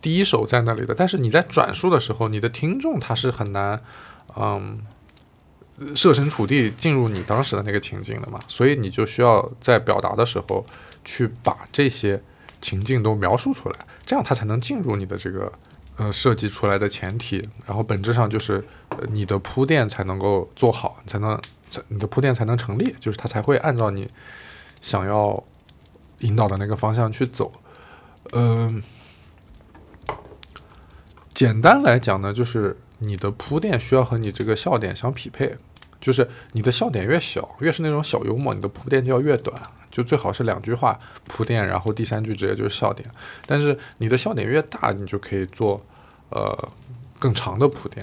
[0.00, 0.94] 第一手在那里的。
[0.94, 3.80] 但是你在转述的时候，你的听众他是很难，
[4.36, 4.80] 嗯。
[5.96, 10.62] 设身处地进入你当时的那个情境的嘛，所以你就需要在表达的时候
[11.06, 12.22] 去把这些
[12.60, 15.50] 情境都描述出来，这样他才能进入你的这个
[15.96, 18.62] 呃设计出来的前提，然后本质上就是
[19.10, 21.40] 你的铺垫才能够做好，才能
[21.88, 24.08] 你的铺垫才能成立，就是他才会按照你
[24.80, 25.42] 想要
[26.20, 27.52] 引导的那个方向去走。
[28.32, 28.82] 嗯，
[31.32, 35.56] 简单来讲呢，就是你的铺垫需要和你这个笑点相匹配。
[36.00, 39.54] 就是你的笑点越小，越是那种小幽默，你的铺垫就要越短，
[39.90, 43.06] 就最好是两句话铺垫，然后第三句直接就是笑点。
[43.44, 45.78] 但是你的笑点越大，你就可以做
[46.30, 46.70] 呃
[47.18, 48.02] 更长的铺垫。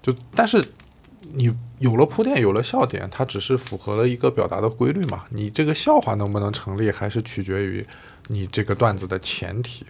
[0.00, 0.64] 就但是
[1.32, 5.24] 你有了铺垫，有了笑点，它只是符合了一个表达的规律嘛？
[5.30, 7.84] 你这个笑话能不能成立，还是取决于
[8.28, 9.84] 你这个段子的前提。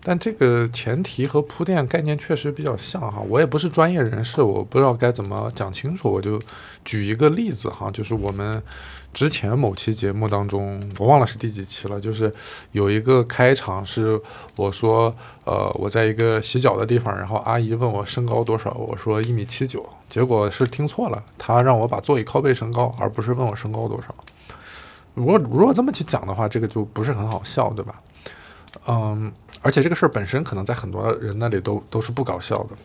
[0.00, 6.40] 但这个前提和铺垫概念确实比较像哈，我也不是专业人士，我不知道该怎么讲清楚，我就
[6.84, 8.62] 举一个例子哈，就是我们
[9.12, 12.32] 之前某期节目当中，我忘了是第几期了，就是
[12.72, 14.20] 有一个开场是
[14.56, 24.14] 我说，呃，我在一个洗脚的地方，然后阿姨问我身高多少，我说一米七九，结果是听错了，她让我把座椅靠背升高，而不是问我身高多少。
[25.14, 28.00] 如果如果这么去讲的话，这个就不是很好笑，对吧？
[28.86, 29.32] 嗯。
[29.60, 32.76] 而且这个事儿本身可能在很多人那里都都是不搞笑的，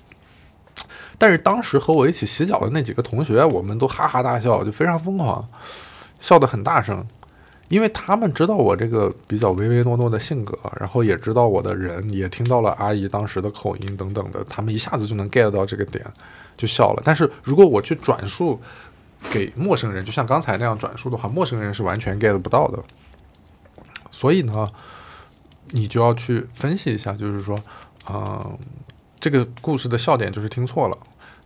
[1.19, 5.47] 但是当时和我一起洗脚的那几个同学，我们都哈哈大笑，就非常疯狂，
[6.23, 7.05] 笑得很大声，
[7.67, 16.05] 因为他们知道我这个比较唯唯诺诺的性格，然后也知道我的人，也听到了阿姨当时的口音等等的，他们一下子就能 get 到这个点，
[16.55, 17.01] 就笑了。
[17.03, 18.57] 但是如果我去转述
[19.29, 22.79] 给陌生人，就像刚才那样转述的话，陌生人是完全 get 不到的。
[24.09, 24.65] 所以呢。
[25.75, 27.57] 你就要去分析一下，就是说，
[28.07, 28.59] 嗯，
[29.19, 30.95] 这个故事的笑点就是听错了。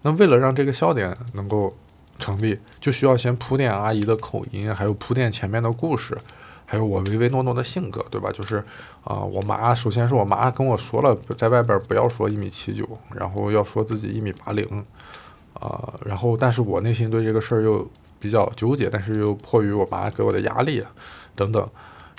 [0.01, 1.73] 那为了让这个笑点能够
[2.19, 6.17] 成立，就需要先铺垫阿姨的口音，还有铺垫前面的故事，
[6.65, 8.31] 还有我唯唯诺诺的性格，对吧？
[8.31, 8.63] 就是
[9.03, 14.83] 啊、我妈首先是我妈跟我说了，在外边不要说一米七九，然后要说自己一米八零，
[15.53, 17.89] 啊，然后但是我内心对这个事儿又
[18.19, 20.83] 比较纠结，但是又迫于我妈给我的压力
[21.35, 21.69] 等等，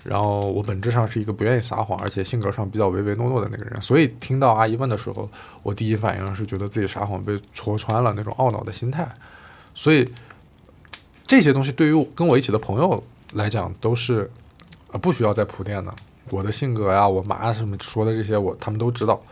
[0.04, 5.28] 然后我本质上是一个不愿意撒谎，而且性格上比较唯唯诺诺的那个人，所以听到阿姨问的时候，
[5.62, 9.06] 我第一反应是觉得自己撒谎被戳穿了那种懊恼的心态，
[9.78, 10.04] 所以
[11.24, 13.00] 这些东西对于跟我一起的朋友
[13.34, 14.28] 来讲都是
[14.90, 15.94] 呃不需要再铺垫的。
[16.30, 19.22] 我的性格呀，我妈什么说的这些，我他们都知道，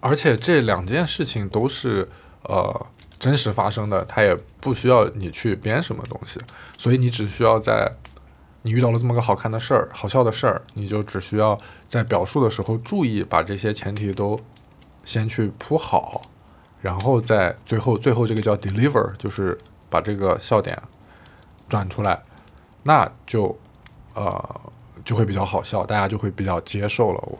[0.00, 2.08] 而且这两件事情都是
[2.42, 2.86] 呃
[3.20, 6.40] 真实发生的，它也不需要你去编什么东西，
[6.76, 7.88] 所以你只需要在
[8.62, 11.56] 你遇到了这么个好看的事儿、好笑的事儿，你就只需要
[11.86, 14.36] 在表述的时候注意把这些前提都
[15.04, 16.22] 先去铺好，
[16.80, 19.58] 然后再最后最后这个叫 deliver，就是
[19.90, 20.80] 把这个笑点
[21.68, 22.22] 转出来，
[22.82, 23.58] 那就
[24.14, 24.60] 呃
[25.04, 27.18] 就会比较好笑，大家就会比较接受了。
[27.26, 27.38] 我，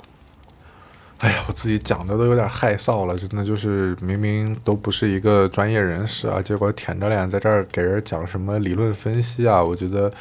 [1.18, 10.12] 哎呀，我自己讲的都有点害臊了，真的就是明明都不是一个专业人士啊，结果舔着脸在这儿给人讲什么理论分析啊，我觉得，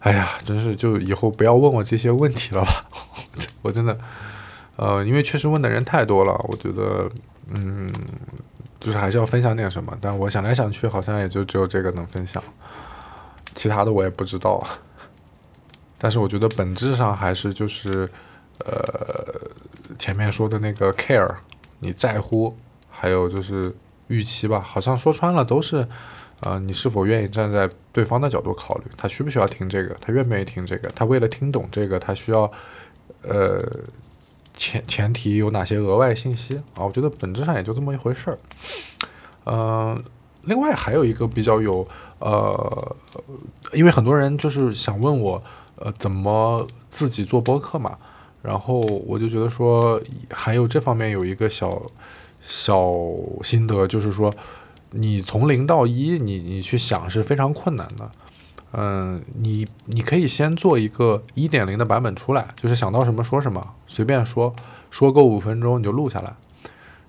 [0.00, 2.84] 哎呀，真是就以后不要问我这些问题了吧，
[3.62, 3.96] 我真的，
[4.76, 7.08] 呃，因为确实问的人太多了，我觉得，
[7.54, 7.88] 嗯，
[8.82, 12.42] 就是还是要分享点什么，但我想来想去，好像也就只有这个能分享，
[13.54, 14.60] 其他的我也不知道。
[15.96, 18.10] 但是我觉得本质上还是就是，
[18.64, 19.40] 呃，
[19.96, 21.32] 前面说的那个 care，
[21.78, 22.56] 你在乎，
[22.90, 23.72] 还有就是
[24.08, 25.86] 预期吧，好像说穿了都是，
[26.40, 32.50] 呃，你是否愿意站在对方的角度考虑，他需不需要听这个，他愿不愿意听这个，他为了听懂这个，他需要，
[33.22, 33.62] 呃，
[34.54, 36.84] 前前提有哪些额外信息啊？
[36.84, 38.38] 我觉得本质上也就这么一回事儿。
[39.44, 40.02] 嗯、
[40.42, 41.86] 另外还有一个比较有
[42.18, 42.96] 呃，
[43.72, 45.42] 因为很多人就是想问我，
[45.76, 47.98] 呃，怎么自己做播客嘛？
[48.42, 50.00] 然后我就觉得说，
[50.30, 51.82] 还有这方面有一个小
[52.40, 52.84] 小
[53.42, 54.32] 心得，就是说，
[54.90, 58.10] 你从零到一，你你去想是非常困难的。
[58.72, 64.54] 嗯，你你可以先做一个一点零的版本出来，就是想到什么说什么，随便说，
[64.90, 66.34] 说够五分钟你就录下来。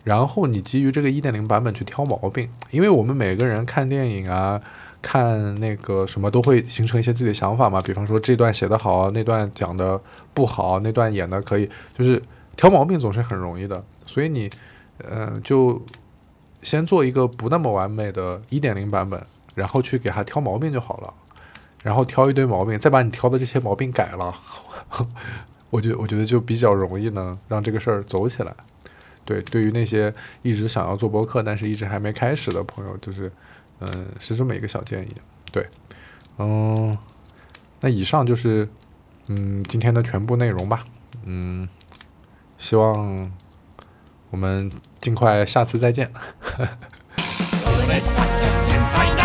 [0.03, 4.59] 然后你基于这个一点零版本去挑毛病，因为我们每个人看电影啊，
[5.01, 7.79] 看那个什么都会形成一些自己的想法嘛。
[7.79, 9.97] 比方说这段写得好，那段讲的
[10.33, 12.21] 不好，那段演的可以，就是
[12.57, 13.81] 挑毛病总是很容易的。
[14.05, 14.49] 所以你，
[15.09, 15.81] 嗯、就
[16.61, 21.13] 先做一个不那么完美的一点零版本，然后去给它挑毛病就好了。
[21.82, 24.34] 然后挑一堆毛病，再把你挑的这些毛病改了，
[25.70, 28.54] 我觉我觉得就比较容易呢，让这个事儿走起来。
[29.24, 30.12] 对，对于那些
[30.42, 33.30] 一直想要做播客，但是一直还没开始的朋友，就是，
[33.80, 35.12] 嗯，是这么一个小建议。
[35.52, 35.66] 对，
[36.38, 36.96] 嗯，
[37.80, 38.66] 那以上就是，
[39.26, 40.82] 嗯，今天的全部内容吧。
[41.24, 41.68] 嗯，
[42.56, 43.30] 希望
[44.30, 44.70] 我们
[45.00, 46.10] 尽快下次再见。
[47.88, 49.21] 俺たちは天才だ